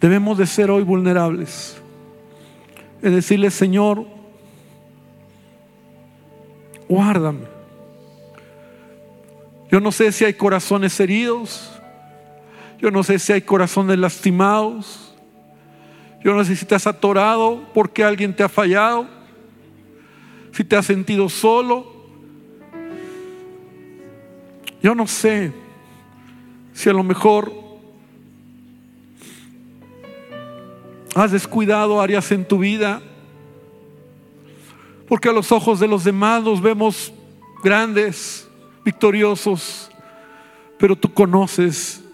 Debemos 0.00 0.38
de 0.38 0.46
ser 0.46 0.70
hoy 0.70 0.84
vulnerables. 0.84 1.76
Es 3.02 3.12
decirle, 3.12 3.50
Señor, 3.50 4.06
guárdame. 6.88 7.46
Yo 9.70 9.80
no 9.80 9.92
sé 9.92 10.12
si 10.12 10.24
hay 10.24 10.34
corazones 10.34 10.98
heridos. 11.00 11.70
Yo 12.78 12.90
no 12.90 13.02
sé 13.02 13.18
si 13.18 13.32
hay 13.32 13.42
corazones 13.42 13.98
lastimados. 13.98 15.14
Yo 16.24 16.34
no 16.34 16.44
sé 16.44 16.56
si 16.56 16.64
te 16.64 16.74
has 16.74 16.86
atorado 16.86 17.64
porque 17.74 18.04
alguien 18.04 18.34
te 18.34 18.42
ha 18.42 18.48
fallado. 18.48 19.08
Si 20.52 20.64
te 20.64 20.76
has 20.76 20.86
sentido 20.86 21.28
solo. 21.28 21.98
Yo 24.80 24.94
no 24.94 25.06
sé 25.06 25.52
si 26.72 26.88
a 26.88 26.92
lo 26.92 27.02
mejor 27.02 27.67
Has 31.18 31.32
descuidado 31.32 32.00
áreas 32.00 32.30
en 32.30 32.44
tu 32.44 32.58
vida. 32.58 33.02
Porque 35.08 35.28
a 35.28 35.32
los 35.32 35.50
ojos 35.50 35.80
de 35.80 35.88
los 35.88 36.04
demás 36.04 36.44
nos 36.44 36.62
vemos 36.62 37.12
grandes, 37.64 38.48
victoriosos. 38.84 39.90
Pero 40.78 40.94
tú 40.94 41.12
conoces 41.12 42.04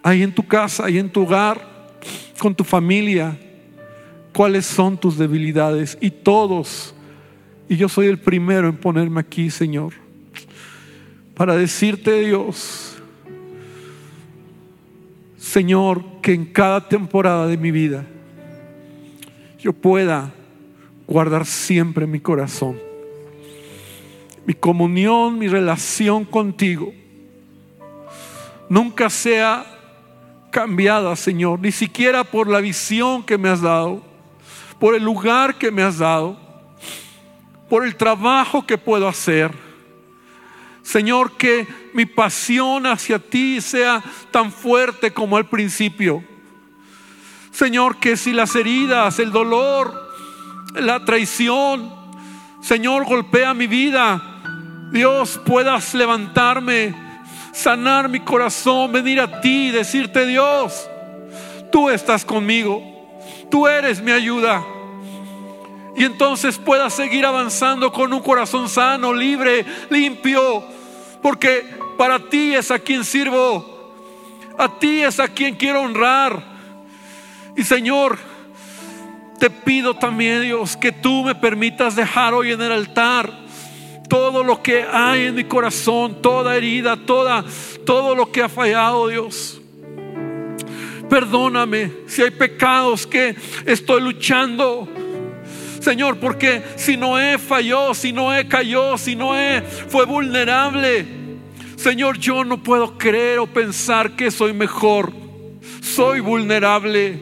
ahí 0.00 0.22
en 0.22 0.32
tu 0.32 0.46
casa, 0.46 0.84
ahí 0.84 0.98
en 0.98 1.10
tu 1.10 1.22
hogar, 1.22 1.66
con 2.38 2.54
tu 2.54 2.62
familia, 2.62 3.36
cuáles 4.32 4.64
son 4.64 4.96
tus 4.96 5.18
debilidades. 5.18 5.98
Y 6.00 6.12
todos, 6.12 6.94
y 7.68 7.76
yo 7.76 7.88
soy 7.88 8.06
el 8.06 8.20
primero 8.20 8.68
en 8.68 8.76
ponerme 8.76 9.18
aquí, 9.18 9.50
Señor, 9.50 9.92
para 11.34 11.56
decirte, 11.56 12.20
Dios, 12.20 12.97
Señor, 15.48 16.04
que 16.20 16.34
en 16.34 16.44
cada 16.44 16.90
temporada 16.90 17.46
de 17.46 17.56
mi 17.56 17.70
vida 17.70 18.04
yo 19.58 19.72
pueda 19.72 20.30
guardar 21.06 21.46
siempre 21.46 22.06
mi 22.06 22.20
corazón, 22.20 22.78
mi 24.44 24.52
comunión, 24.52 25.38
mi 25.38 25.48
relación 25.48 26.26
contigo. 26.26 26.92
Nunca 28.68 29.08
sea 29.08 29.64
cambiada, 30.50 31.16
Señor, 31.16 31.60
ni 31.60 31.72
siquiera 31.72 32.24
por 32.24 32.46
la 32.46 32.60
visión 32.60 33.22
que 33.22 33.38
me 33.38 33.48
has 33.48 33.62
dado, 33.62 34.02
por 34.78 34.94
el 34.94 35.02
lugar 35.02 35.56
que 35.56 35.70
me 35.70 35.82
has 35.82 35.96
dado, 35.96 36.38
por 37.70 37.86
el 37.86 37.96
trabajo 37.96 38.66
que 38.66 38.76
puedo 38.76 39.08
hacer 39.08 39.67
Señor, 40.88 41.32
que 41.32 41.68
mi 41.92 42.06
pasión 42.06 42.86
hacia 42.86 43.18
ti 43.18 43.60
sea 43.60 44.02
tan 44.30 44.50
fuerte 44.50 45.12
como 45.12 45.36
al 45.36 45.46
principio. 45.46 46.24
Señor, 47.50 47.98
que 47.98 48.16
si 48.16 48.32
las 48.32 48.56
heridas, 48.56 49.18
el 49.18 49.30
dolor, 49.30 49.92
la 50.76 51.04
traición, 51.04 51.92
Señor, 52.62 53.04
golpea 53.04 53.52
mi 53.52 53.66
vida, 53.66 54.40
Dios, 54.90 55.38
puedas 55.44 55.92
levantarme, 55.92 56.94
sanar 57.52 58.08
mi 58.08 58.20
corazón, 58.20 58.90
venir 58.90 59.20
a 59.20 59.42
ti, 59.42 59.70
decirte, 59.70 60.24
Dios, 60.24 60.88
tú 61.70 61.90
estás 61.90 62.24
conmigo, 62.24 62.80
tú 63.50 63.68
eres 63.68 64.00
mi 64.00 64.12
ayuda. 64.12 64.64
Y 65.98 66.04
entonces 66.04 66.56
puedas 66.56 66.94
seguir 66.94 67.26
avanzando 67.26 67.92
con 67.92 68.10
un 68.10 68.22
corazón 68.22 68.70
sano, 68.70 69.12
libre, 69.12 69.66
limpio, 69.90 70.77
porque 71.22 71.64
para 71.96 72.18
ti 72.18 72.54
es 72.54 72.70
a 72.70 72.78
quien 72.78 73.04
sirvo. 73.04 73.76
A 74.56 74.78
ti 74.78 75.02
es 75.02 75.20
a 75.20 75.28
quien 75.28 75.54
quiero 75.54 75.82
honrar. 75.82 76.42
Y 77.56 77.62
Señor, 77.62 78.18
te 79.38 79.50
pido 79.50 79.94
también, 79.94 80.42
Dios, 80.42 80.76
que 80.76 80.92
tú 80.92 81.22
me 81.24 81.34
permitas 81.34 81.94
dejar 81.94 82.34
hoy 82.34 82.52
en 82.52 82.60
el 82.60 82.72
altar 82.72 83.32
todo 84.08 84.42
lo 84.42 84.62
que 84.62 84.82
hay 84.82 85.26
en 85.26 85.34
mi 85.34 85.44
corazón, 85.44 86.22
toda 86.22 86.56
herida, 86.56 86.96
toda, 86.96 87.44
todo 87.84 88.14
lo 88.14 88.32
que 88.32 88.42
ha 88.42 88.48
fallado, 88.48 89.08
Dios. 89.08 89.60
Perdóname 91.08 91.92
si 92.06 92.22
hay 92.22 92.30
pecados 92.30 93.06
que 93.06 93.36
estoy 93.66 94.02
luchando. 94.02 94.88
Señor, 95.80 96.18
porque 96.18 96.62
si 96.76 96.96
Noé 96.96 97.38
falló, 97.38 97.94
si 97.94 98.12
Noé 98.12 98.48
cayó, 98.48 98.98
si 98.98 99.14
Noé 99.14 99.62
fue 99.62 100.04
vulnerable, 100.04 101.06
Señor, 101.76 102.18
yo 102.18 102.44
no 102.44 102.62
puedo 102.62 102.98
creer 102.98 103.38
o 103.38 103.46
pensar 103.46 104.16
que 104.16 104.30
soy 104.30 104.52
mejor. 104.52 105.12
Soy 105.80 106.20
vulnerable, 106.20 107.20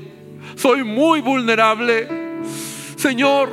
soy 0.57 0.83
muy 0.83 1.21
vulnerable. 1.21 2.09
Señor, 2.97 3.51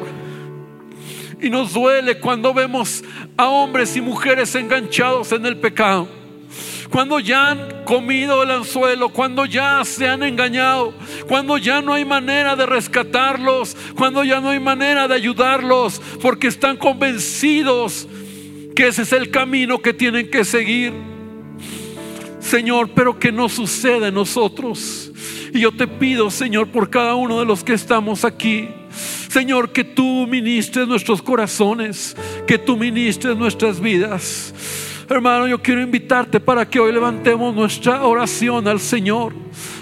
y 1.41 1.49
nos 1.49 1.73
duele 1.73 2.19
cuando 2.19 2.53
vemos 2.53 3.03
a 3.35 3.47
hombres 3.47 3.95
y 3.97 4.01
mujeres 4.01 4.55
enganchados 4.55 5.31
en 5.33 5.45
el 5.45 5.57
pecado 5.57 6.22
cuando 6.93 7.19
ya 7.19 7.49
han 7.49 7.85
comido 7.85 8.43
el 8.43 8.51
anzuelo, 8.51 9.09
cuando 9.09 9.47
ya 9.47 9.83
se 9.83 10.07
han 10.07 10.21
engañado, 10.21 10.93
cuando 11.27 11.57
ya 11.57 11.81
no 11.81 11.95
hay 11.95 12.05
manera 12.05 12.55
de 12.55 12.67
rescatarlos, 12.67 13.75
cuando 13.95 14.23
ya 14.23 14.39
no 14.39 14.49
hay 14.49 14.59
manera 14.59 15.07
de 15.07 15.15
ayudarlos, 15.15 15.99
porque 16.21 16.45
están 16.45 16.77
convencidos 16.77 18.07
que 18.75 18.89
ese 18.89 19.01
es 19.01 19.11
el 19.11 19.31
camino 19.31 19.79
que 19.79 19.91
tienen 19.91 20.29
que 20.29 20.45
seguir. 20.45 20.93
Señor, 22.39 22.91
pero 22.93 23.17
que 23.17 23.31
no 23.31 23.49
suceda 23.49 24.09
en 24.09 24.13
nosotros. 24.13 25.11
Y 25.51 25.61
yo 25.61 25.71
te 25.71 25.87
pido, 25.87 26.29
Señor, 26.29 26.67
por 26.67 26.91
cada 26.91 27.15
uno 27.15 27.39
de 27.39 27.45
los 27.47 27.63
que 27.63 27.73
estamos 27.73 28.23
aquí. 28.23 28.69
Señor, 29.29 29.71
que 29.71 29.83
tú 29.83 30.27
ministres 30.27 30.87
nuestros 30.87 31.23
corazones, 31.23 32.15
que 32.45 32.59
tú 32.59 32.77
ministres 32.77 33.35
nuestras 33.35 33.79
vidas. 33.79 34.53
Hermano, 35.13 35.47
yo 35.47 35.61
quiero 35.61 35.79
invitarte 35.79 36.39
para 36.39 36.67
que 36.67 36.79
hoy 36.79 36.91
levantemos 36.91 37.53
nuestra 37.53 38.03
oración 38.03 38.67
al 38.67 38.79
Señor. 38.79 39.31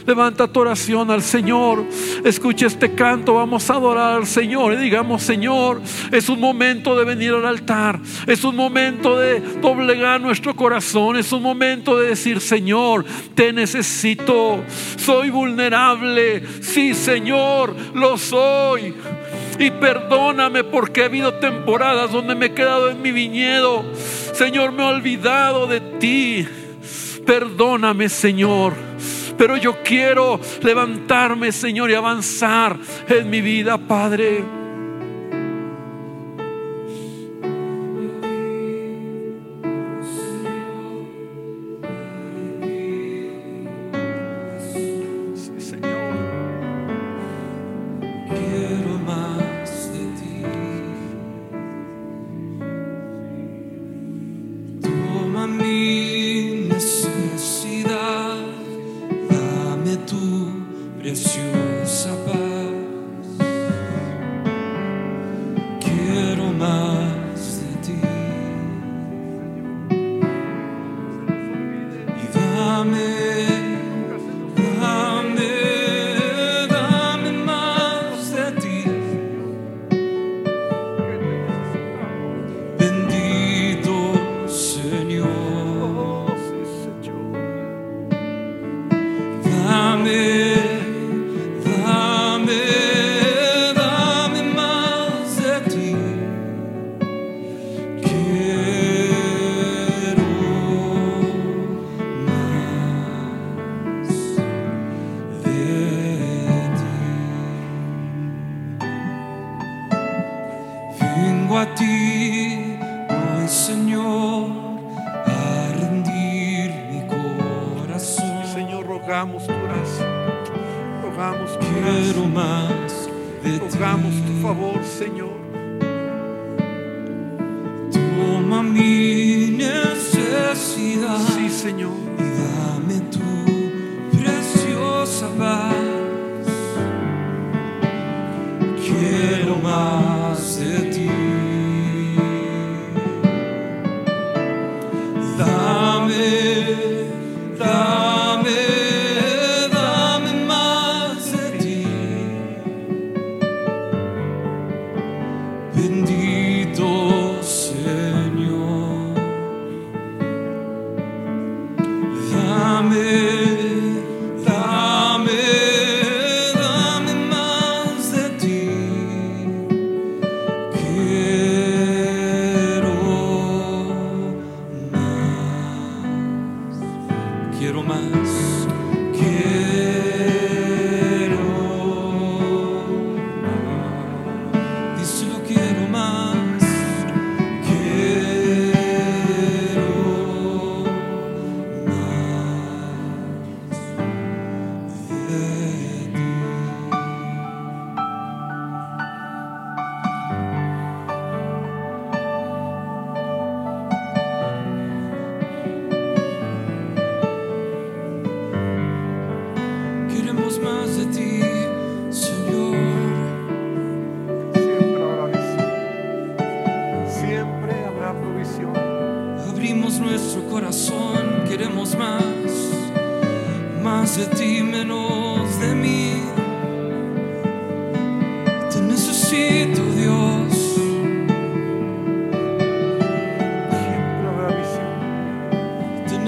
Levanta 0.06 0.46
tu 0.52 0.60
oración 0.60 1.10
al 1.10 1.22
Señor. 1.22 1.86
Escucha 2.26 2.68
este 2.68 2.94
canto. 2.94 3.36
Vamos 3.36 3.70
a 3.70 3.76
adorar 3.76 4.18
al 4.18 4.28
Señor. 4.28 4.74
Y 4.74 4.76
digamos, 4.76 5.24
Señor, 5.24 5.82
es 6.12 6.28
un 6.28 6.38
momento 6.38 6.98
de 6.98 7.06
venir 7.06 7.32
al 7.32 7.46
altar. 7.46 8.02
Es 8.28 8.44
un 8.44 8.58
momento 8.58 9.18
de 9.18 9.40
doblegar 9.62 10.20
nuestro 10.20 10.54
corazón. 10.54 11.16
Es 11.16 11.32
un 11.32 11.44
momento 11.44 11.98
de 11.98 12.10
decir, 12.10 12.42
Señor, 12.42 13.06
te 13.34 13.54
necesito. 13.54 14.62
Soy 14.98 15.30
vulnerable. 15.30 16.44
Sí, 16.62 16.94
Señor, 16.94 17.74
lo 17.94 18.18
soy. 18.18 18.94
Y 19.60 19.72
perdóname 19.72 20.64
porque 20.64 21.04
ha 21.04 21.06
habido 21.06 21.36
temporadas 21.36 22.12
donde 22.12 22.36
me 22.36 22.48
he 22.48 22.54
quedado 22.54 22.90
en 22.90 23.02
mi 23.02 23.12
viñedo. 23.12 23.84
Señor, 24.34 24.72
me 24.72 24.84
he 24.84 24.86
olvidado 24.88 25.68
de 25.68 25.80
ti. 25.80 26.48
Perdóname, 27.26 28.10
Señor. 28.10 28.74
Pero 29.38 29.58
yo 29.58 29.82
quiero 29.84 30.40
levantarme, 30.62 31.52
Señor, 31.52 31.90
y 31.90 31.96
avanzar 31.96 32.78
en 33.08 33.30
mi 33.30 33.42
vida, 33.42 33.78
Padre. 33.78 34.61
It's 61.04 61.36
your 61.36 61.82
zapach 61.84 62.51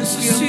visión. 0.03 0.39
Te 0.39 0.42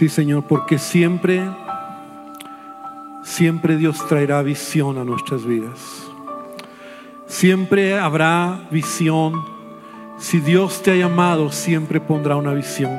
Sí, 0.00 0.08
Señor, 0.08 0.44
porque 0.44 0.78
siempre, 0.78 1.42
siempre 3.22 3.76
Dios 3.76 3.98
traerá 4.08 4.40
visión 4.40 4.96
a 4.96 5.04
nuestras 5.04 5.44
vidas. 5.44 5.78
Siempre 7.26 7.98
habrá 7.98 8.66
visión. 8.70 9.34
Si 10.16 10.40
Dios 10.40 10.82
te 10.82 10.92
ha 10.92 10.96
llamado, 10.96 11.52
siempre 11.52 12.00
pondrá 12.00 12.36
una 12.36 12.54
visión. 12.54 12.98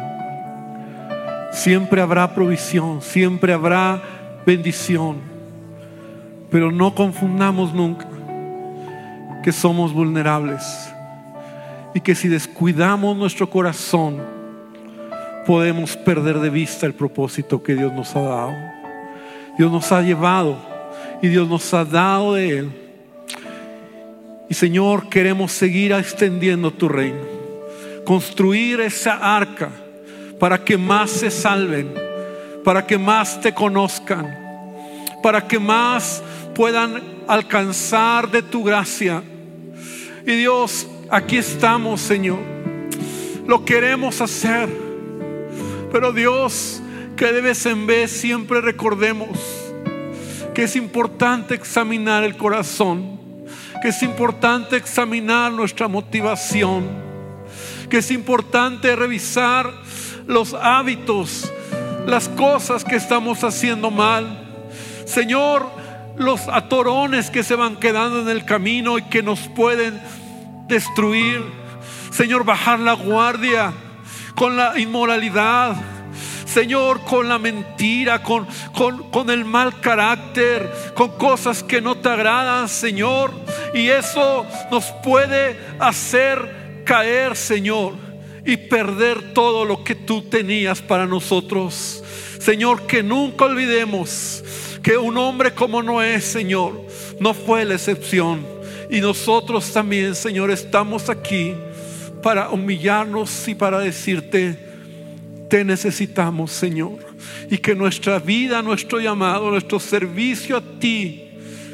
Siempre 1.52 2.04
habrá 2.04 2.36
provisión, 2.36 3.02
siempre 3.02 3.52
habrá 3.52 4.00
bendición. 4.46 5.18
Pero 6.52 6.72
no 6.72 6.94
confundamos 6.94 7.74
nunca 7.74 8.06
que 9.44 9.52
somos 9.52 9.92
vulnerables 9.92 10.94
y 11.96 12.00
que 12.00 12.14
si 12.14 12.28
descuidamos 12.28 13.18
nuestro 13.18 13.50
corazón, 13.50 14.31
podemos 15.46 15.98
perder 15.98 16.40
de 16.40 16.50
vista 16.50 16.86
el 16.86 16.94
propósito 16.94 17.64
que 17.64 17.76
Dios 17.76 17.92
nos 17.94 18.16
ha 18.16 18.22
dado. 18.22 18.56
Dios 19.58 19.72
nos 19.72 19.92
ha 19.92 20.02
llevado 20.02 20.58
y 21.22 21.28
Dios 21.28 21.48
nos 21.48 21.74
ha 21.74 21.86
dado 21.86 22.36
de 22.36 22.60
Él. 22.60 22.72
Y 24.50 24.54
Señor, 24.54 25.10
queremos 25.10 25.52
seguir 25.52 25.94
extendiendo 25.94 26.72
tu 26.72 26.90
reino, 26.90 27.22
construir 28.06 28.82
esa 28.82 29.38
arca 29.38 29.70
para 30.40 30.64
que 30.64 30.78
más 30.78 31.10
se 31.10 31.32
salven, 31.32 31.94
para 32.64 32.86
que 32.86 32.98
más 32.98 33.40
te 33.40 33.54
conozcan, 33.54 34.38
para 35.24 35.48
que 35.48 35.60
más 35.60 36.22
puedan 36.54 37.02
alcanzar 37.28 38.30
de 38.30 38.42
tu 38.42 38.64
gracia. 38.64 39.24
Y 40.26 40.32
Dios, 40.36 40.88
aquí 41.10 41.38
estamos, 41.38 42.02
Señor. 42.02 42.40
Lo 43.48 43.64
queremos 43.64 44.20
hacer. 44.22 44.91
Pero 45.92 46.14
Dios, 46.14 46.82
que 47.18 47.34
de 47.34 47.42
vez 47.42 47.66
en 47.66 47.86
vez 47.86 48.12
siempre 48.12 48.62
recordemos 48.62 49.38
que 50.54 50.64
es 50.64 50.76
importante 50.76 51.54
examinar 51.54 52.24
el 52.24 52.38
corazón, 52.38 53.20
que 53.82 53.90
es 53.90 54.02
importante 54.02 54.78
examinar 54.78 55.52
nuestra 55.52 55.90
motivación, 55.90 56.88
que 57.90 57.98
es 57.98 58.10
importante 58.10 58.96
revisar 58.96 59.70
los 60.28 60.54
hábitos, 60.54 61.52
las 62.06 62.30
cosas 62.30 62.86
que 62.86 62.96
estamos 62.96 63.44
haciendo 63.44 63.92
mal. 63.92 64.48
Señor, 65.06 65.70
los 66.16 66.48
atorones 66.48 67.30
que 67.30 67.44
se 67.44 67.56
van 67.56 67.76
quedando 67.76 68.22
en 68.22 68.30
el 68.30 68.46
camino 68.46 68.98
y 68.98 69.04
que 69.04 69.24
nos 69.24 69.42
pueden 69.50 70.02
destruir. 70.68 71.44
Señor, 72.12 72.46
bajar 72.46 72.80
la 72.80 72.94
guardia 72.94 73.74
con 74.36 74.56
la 74.56 74.80
inmoralidad. 74.80 75.76
Señor, 76.46 77.02
con 77.06 77.30
la 77.30 77.40
mentira, 77.40 78.22
con, 78.22 78.46
con, 78.76 79.10
con, 79.10 79.30
el 79.30 79.46
mal 79.46 79.80
carácter, 79.80 80.70
con 80.96 81.18
cosas 81.18 81.64
que 81.64 81.80
no 81.80 81.96
te 81.96 82.10
agradan, 82.10 82.68
Señor. 82.68 83.32
Y 83.74 83.88
eso 83.88 84.46
nos 84.70 84.86
puede 85.04 85.58
hacer 85.80 86.84
caer, 86.84 87.38
Señor, 87.38 87.94
y 88.46 88.58
perder 88.58 89.34
todo 89.34 89.64
lo 89.64 89.84
que 89.86 89.96
tú 89.96 90.24
tenías 90.24 90.82
para 90.82 91.06
nosotros. 91.06 92.04
Señor, 92.40 92.86
que 92.86 93.02
nunca 93.02 93.46
olvidemos 93.46 94.44
que 94.84 94.98
un 94.98 95.18
hombre 95.18 95.54
como 95.54 95.82
Noé, 95.82 96.20
Señor, 96.20 96.86
no 97.20 97.34
fue 97.34 97.64
la 97.64 97.76
excepción. 97.76 98.46
Y 98.90 99.00
nosotros 99.00 99.72
también, 99.72 100.16
Señor, 100.16 100.52
estamos 100.52 101.10
aquí 101.10 101.56
para 102.22 102.50
humillarnos 102.50 103.48
y 103.48 103.56
para 103.56 103.80
decirte, 103.80 104.58
te 105.50 105.66
necesitamos, 105.66 106.52
Señor. 106.52 107.00
Y 107.50 107.58
que 107.58 107.76
nuestra 107.76 108.20
vida, 108.20 108.62
nuestro 108.62 109.00
llamado, 109.00 109.52
nuestro 109.52 109.80
servicio 109.80 110.58
a 110.58 110.62
ti, 110.80 111.30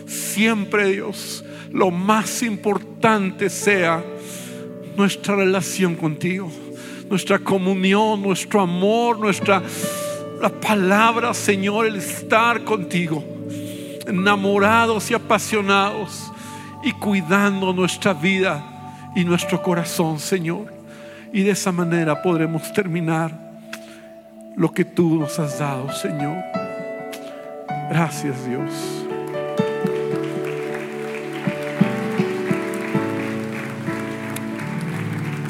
siempre, 0.08 0.92
Dios, 0.92 1.44
lo 1.72 1.92
más 1.92 2.42
importante 2.44 3.50
sea 3.50 4.04
nuestra 4.96 5.36
relación 5.36 5.96
contigo, 5.96 6.52
nuestra 7.10 7.38
comunión, 7.38 8.22
nuestro 8.22 8.62
amor, 8.62 9.20
nuestra 9.20 9.62
la 10.42 10.50
palabra, 10.50 11.34
Señor, 11.34 11.88
el 11.88 11.96
estar 11.96 12.64
contigo, 12.64 13.24
enamorados 14.06 15.10
y 15.10 15.16
apasionados 15.16 16.32
y 16.84 16.92
cuidando 16.92 17.74
nuestra 17.74 18.14
vida 18.14 18.77
y 19.18 19.26
nuestro 19.26 19.64
corazón, 19.64 20.20
Señor. 20.20 20.72
Y 21.34 21.42
de 21.42 21.52
esa 21.52 21.72
manera 21.72 22.22
podremos 22.22 22.72
terminar 22.72 23.32
lo 24.56 24.72
que 24.72 24.86
tú 24.86 25.20
nos 25.20 25.40
has 25.40 25.58
dado, 25.58 25.92
Señor. 25.92 26.38
Gracias, 27.90 28.48
Dios. 28.48 29.08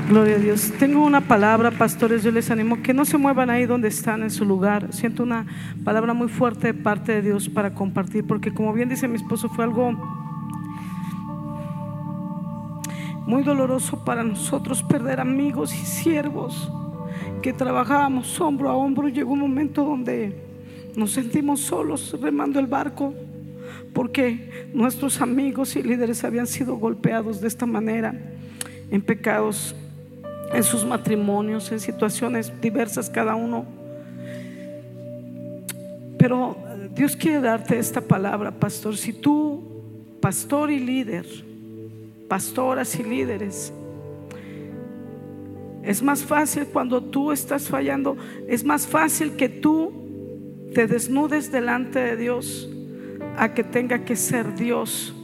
Gloria 0.07 0.38
a 0.38 0.39
Dios. 0.39 0.72
Tengo 0.80 1.03
una 1.03 1.20
palabra, 1.20 1.70
pastores, 1.72 2.24
yo 2.24 2.32
les 2.32 2.49
animo 2.49 2.82
que 2.82 2.93
no 2.93 3.03
se 3.03 3.18
muevan 3.18 3.49
ahí 3.49 3.65
donde 3.65 3.89
están 3.89 4.24
en 4.24 4.32
su 4.32 4.45
lugar. 4.45 4.93
Siento 4.93 5.24
una 5.24 5.45
palabra 5.84 6.13
muy 6.13 6.30
fuerte 6.30 6.68
de 6.68 6.74
parte 6.74 7.11
de 7.11 7.22
Dios 7.22 7.49
para 7.49 7.74
compartir, 7.74 8.26
porque 8.26 8.53
como 8.53 8.72
bien 8.72 8.88
dice 8.88 9.09
mi 9.09 9.18
esposo, 9.18 9.49
fue 9.49 9.65
algo 9.65 10.27
muy 13.28 13.44
doloroso 13.44 14.06
para 14.06 14.24
nosotros 14.24 14.82
perder 14.82 15.20
amigos 15.20 15.74
y 15.74 15.86
siervos 15.86 16.72
que 17.42 17.52
trabajábamos 17.52 18.40
hombro 18.40 18.70
a 18.70 18.76
hombro. 18.76 19.10
Llegó 19.10 19.34
un 19.34 19.42
momento 19.42 19.84
donde 19.84 20.34
nos 20.96 21.12
sentimos 21.12 21.60
solos 21.60 22.18
remando 22.22 22.58
el 22.58 22.68
barco 22.68 23.14
porque 23.94 24.70
nuestros 24.74 25.20
amigos 25.20 25.76
y 25.76 25.84
líderes 25.84 26.24
habían 26.24 26.48
sido 26.48 26.78
golpeados 26.78 27.42
de 27.42 27.50
esta 27.50 27.66
manera 27.66 28.16
en 28.90 29.02
pecados 29.02 29.76
en 30.54 30.64
sus 30.64 30.86
matrimonios, 30.86 31.70
en 31.74 31.82
situaciones 31.82 32.54
diversas 32.62 33.10
cada 33.10 33.36
uno. 33.36 33.66
Pero 36.18 36.56
Dios 36.96 37.18
quiere 37.18 37.42
darte 37.42 37.78
esta 37.78 38.00
palabra, 38.00 38.52
pastor. 38.52 38.96
Si 38.96 39.12
tú, 39.12 40.18
pastor 40.22 40.72
y 40.72 40.80
líder, 40.80 41.26
pastoras 42.28 43.00
y 43.00 43.04
líderes, 43.04 43.74
es 45.88 46.04
más 46.04 46.22
fácil 46.22 46.66
cuando 46.66 47.02
tú 47.02 47.32
estás 47.32 47.70
fallando, 47.70 48.18
es 48.50 48.66
más 48.66 48.86
fácil 48.86 49.38
que 49.38 49.48
tú 49.48 49.94
te 50.74 50.86
desnudes 50.86 51.50
delante 51.50 52.00
de 52.00 52.18
Dios 52.18 52.70
a 53.38 53.54
que 53.54 53.64
tenga 53.64 54.04
que 54.04 54.18
ser 54.18 54.54
Dios 54.56 55.16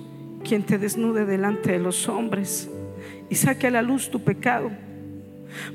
quien 0.41 0.64
te 0.64 0.78
desnude 0.78 1.26
delante 1.26 1.74
de 1.74 1.80
los 1.80 2.08
hombres 2.08 2.70
y 3.30 3.36
saque 3.36 3.68
a 3.68 3.72
la 3.72 3.82
luz 3.82 4.10
tu 4.10 4.24
pecado. 4.24 4.72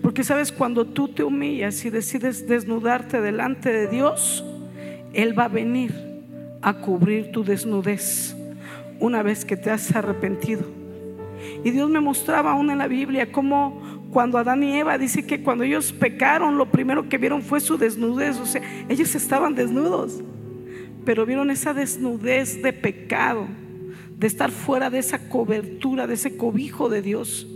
Porque 0.02 0.24
sabes, 0.24 0.50
cuando 0.50 0.86
tú 0.86 1.08
te 1.08 1.22
humillas 1.22 1.84
y 1.84 1.90
decides 1.90 2.48
desnudarte 2.48 3.20
delante 3.20 3.70
de 3.70 3.88
Dios, 3.88 4.42
Él 5.12 5.38
va 5.38 5.44
a 5.44 5.48
venir 5.48 5.94
a 6.62 6.80
cubrir 6.80 7.30
tu 7.30 7.44
desnudez 7.44 8.34
una 9.00 9.22
vez 9.22 9.44
que 9.44 9.58
te 9.58 9.70
has 9.70 9.94
arrepentido. 9.94 10.77
Y 11.64 11.70
Dios 11.70 11.88
me 11.90 12.00
mostraba 12.00 12.52
aún 12.52 12.70
en 12.70 12.78
la 12.78 12.88
Biblia 12.88 13.30
cómo 13.32 13.80
cuando 14.10 14.38
Adán 14.38 14.62
y 14.62 14.74
Eva 14.74 14.96
dice 14.98 15.26
que 15.26 15.42
cuando 15.42 15.64
ellos 15.64 15.92
pecaron, 15.92 16.56
lo 16.56 16.70
primero 16.70 17.08
que 17.08 17.18
vieron 17.18 17.42
fue 17.42 17.60
su 17.60 17.76
desnudez. 17.76 18.38
O 18.38 18.46
sea, 18.46 18.62
ellos 18.88 19.14
estaban 19.14 19.54
desnudos, 19.54 20.22
pero 21.04 21.26
vieron 21.26 21.50
esa 21.50 21.74
desnudez 21.74 22.62
de 22.62 22.72
pecado, 22.72 23.46
de 24.16 24.26
estar 24.26 24.50
fuera 24.50 24.90
de 24.90 24.98
esa 24.98 25.28
cobertura, 25.28 26.06
de 26.06 26.14
ese 26.14 26.36
cobijo 26.36 26.88
de 26.88 27.02
Dios. 27.02 27.46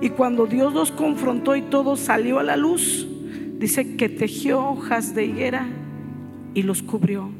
Y 0.00 0.10
cuando 0.10 0.46
Dios 0.46 0.74
los 0.74 0.92
confrontó 0.92 1.56
y 1.56 1.62
todo 1.62 1.96
salió 1.96 2.38
a 2.38 2.42
la 2.42 2.56
luz, 2.56 3.06
dice 3.58 3.96
que 3.96 4.08
tejió 4.08 4.60
hojas 4.60 5.14
de 5.14 5.24
higuera 5.24 5.66
y 6.54 6.62
los 6.62 6.82
cubrió. 6.82 7.30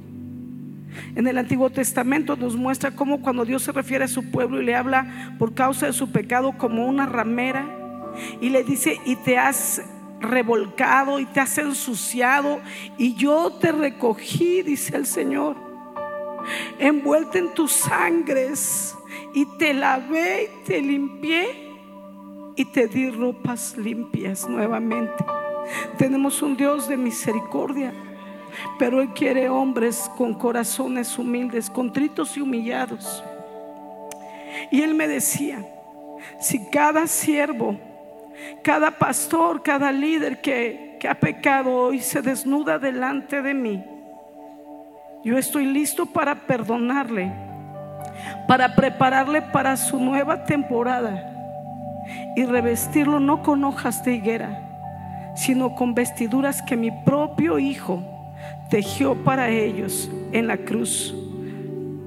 En 1.14 1.26
el 1.26 1.38
Antiguo 1.38 1.70
Testamento 1.70 2.36
nos 2.36 2.56
muestra 2.56 2.90
cómo 2.90 3.20
cuando 3.20 3.44
Dios 3.44 3.62
se 3.62 3.72
refiere 3.72 4.04
a 4.04 4.08
su 4.08 4.30
pueblo 4.30 4.60
y 4.60 4.64
le 4.64 4.74
habla 4.74 5.34
por 5.38 5.54
causa 5.54 5.86
de 5.86 5.92
su 5.92 6.10
pecado 6.10 6.56
como 6.58 6.86
una 6.86 7.06
ramera 7.06 7.66
y 8.40 8.50
le 8.50 8.64
dice, 8.64 9.00
y 9.04 9.16
te 9.16 9.38
has 9.38 9.82
revolcado 10.20 11.20
y 11.20 11.26
te 11.26 11.40
has 11.40 11.58
ensuciado 11.58 12.60
y 12.96 13.14
yo 13.14 13.52
te 13.60 13.72
recogí, 13.72 14.62
dice 14.62 14.96
el 14.96 15.06
Señor, 15.06 15.56
envuelta 16.78 17.38
en 17.38 17.54
tus 17.54 17.72
sangres 17.72 18.96
y 19.34 19.46
te 19.58 19.74
lavé 19.74 20.44
y 20.44 20.64
te 20.66 20.80
limpié 20.80 21.68
y 22.56 22.64
te 22.64 22.88
di 22.88 23.10
ropas 23.10 23.76
limpias 23.76 24.48
nuevamente. 24.48 25.24
Tenemos 25.96 26.42
un 26.42 26.56
Dios 26.56 26.88
de 26.88 26.96
misericordia, 26.96 27.92
pero 28.78 29.00
Él 29.00 29.10
quiere 29.10 29.48
hombres 29.48 30.10
con 30.16 30.34
corazones 30.34 31.18
humildes, 31.18 31.70
contritos 31.70 32.36
y 32.36 32.40
humillados. 32.40 33.22
Y 34.70 34.82
Él 34.82 34.94
me 34.94 35.08
decía, 35.08 35.64
si 36.40 36.68
cada 36.70 37.06
siervo, 37.06 37.76
cada 38.62 38.90
pastor, 38.90 39.62
cada 39.62 39.92
líder 39.92 40.40
que, 40.40 40.96
que 41.00 41.08
ha 41.08 41.14
pecado 41.14 41.74
hoy 41.74 42.00
se 42.00 42.22
desnuda 42.22 42.78
delante 42.78 43.42
de 43.42 43.54
mí, 43.54 43.84
yo 45.24 45.36
estoy 45.36 45.66
listo 45.66 46.06
para 46.06 46.34
perdonarle, 46.34 47.32
para 48.46 48.74
prepararle 48.74 49.42
para 49.42 49.76
su 49.76 49.98
nueva 49.98 50.44
temporada 50.44 51.34
y 52.36 52.44
revestirlo 52.44 53.20
no 53.20 53.42
con 53.42 53.64
hojas 53.64 54.04
de 54.04 54.14
higuera, 54.14 55.32
sino 55.34 55.74
con 55.74 55.94
vestiduras 55.94 56.62
que 56.62 56.76
mi 56.76 56.90
propio 56.90 57.58
Hijo 57.58 58.17
tejió 58.70 59.14
para 59.14 59.50
ellos 59.50 60.10
en 60.32 60.46
la 60.46 60.58
cruz. 60.58 61.14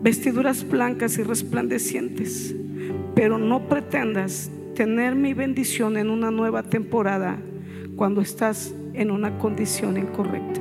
Vestiduras 0.01 0.67
blancas 0.67 1.17
y 1.17 1.23
resplandecientes. 1.23 2.55
Pero 3.15 3.37
no 3.37 3.67
pretendas 3.67 4.49
tener 4.75 5.15
mi 5.15 5.33
bendición 5.33 5.97
en 5.97 6.09
una 6.09 6.31
nueva 6.31 6.63
temporada 6.63 7.37
cuando 7.95 8.21
estás 8.21 8.73
en 8.93 9.11
una 9.11 9.37
condición 9.37 9.97
incorrecta. 9.97 10.59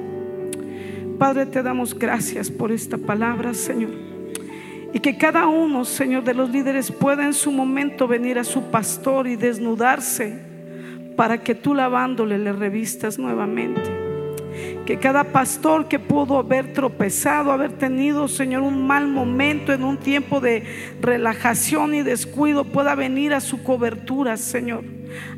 Padre, 1.19 1.47
te 1.47 1.63
damos 1.63 1.99
gracias 1.99 2.51
por 2.51 2.73
esta 2.73 2.97
palabra, 2.97 3.55
Señor. 3.55 3.91
Y 4.93 4.99
que 4.99 5.17
cada 5.17 5.47
uno, 5.47 5.85
Señor, 5.85 6.25
de 6.25 6.35
los 6.35 6.51
líderes 6.51 6.91
pueda 6.91 7.25
en 7.25 7.35
su 7.35 7.53
momento 7.53 8.09
venir 8.09 8.39
a 8.39 8.45
su 8.45 8.71
pastor 8.71 9.29
y 9.29 9.37
desnudarse 9.37 10.39
para 11.17 11.43
que 11.43 11.55
tú 11.55 11.75
lavándole 11.75 12.39
le 12.39 12.53
revistas 12.53 13.19
nuevamente. 13.19 14.00
Que 14.87 14.99
cada 14.99 15.25
pastor 15.25 15.89
que 15.89 15.99
pudo 15.99 16.39
haber 16.39 16.73
tropezado, 16.73 17.53
haber 17.53 17.73
tenido, 17.73 18.29
Señor, 18.29 18.63
un 18.63 18.87
mal 18.87 19.07
momento 19.07 19.73
en 19.73 19.85
un 19.85 19.97
tiempo 19.97 20.41
de 20.41 20.65
relajación 21.01 21.95
y 21.95 22.03
descuido, 22.03 22.65
pueda 22.65 22.95
venir 22.95 23.35
a 23.35 23.41
su 23.41 23.63
cobertura, 23.63 24.37
Señor, 24.37 24.85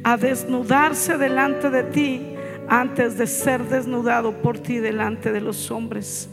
a 0.05 0.17
desnudarse 0.17 1.19
delante 1.19 1.71
de 1.71 1.83
ti 1.85 2.21
antes 2.69 3.19
de 3.19 3.27
ser 3.27 3.65
desnudado 3.65 4.33
por 4.41 4.59
ti 4.59 4.79
delante 4.79 5.33
de 5.33 5.41
los 5.41 5.71
hombres. 5.71 6.29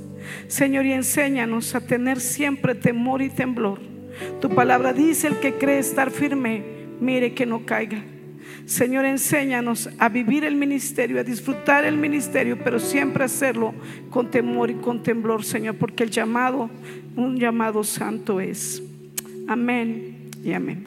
Señor, 0.48 0.86
y 0.86 0.94
enséñanos 0.94 1.76
a 1.76 1.82
tener 1.82 2.20
siempre 2.20 2.76
temor 2.76 3.22
y 3.22 3.30
temblor. 3.30 3.80
Tu 4.42 4.50
palabra 4.50 4.94
dice, 4.94 5.28
el 5.28 5.40
que 5.40 5.56
cree 5.56 5.80
estar 5.80 6.12
firme, 6.12 6.64
mire 7.00 7.34
que 7.34 7.46
no 7.46 7.66
caiga. 7.66 8.04
Señor, 8.70 9.06
enséñanos 9.06 9.90
a 9.98 10.10
vivir 10.10 10.46
el 10.46 10.56
ministerio, 10.56 11.20
a 11.20 11.24
disfrutar 11.24 11.86
el 11.86 11.98
ministerio, 11.98 12.56
pero 12.64 12.78
siempre 12.80 13.24
hacerlo 13.24 13.74
con 14.12 14.30
temor 14.30 14.70
y 14.70 14.76
con 14.76 15.02
temblor, 15.02 15.44
Señor, 15.44 15.78
porque 15.78 16.04
el 16.04 16.12
llamado, 16.12 16.70
un 17.16 17.36
llamado 17.40 17.84
santo 17.84 18.40
es. 18.40 18.84
Amén 19.48 20.30
y 20.44 20.54
amén. 20.54 20.86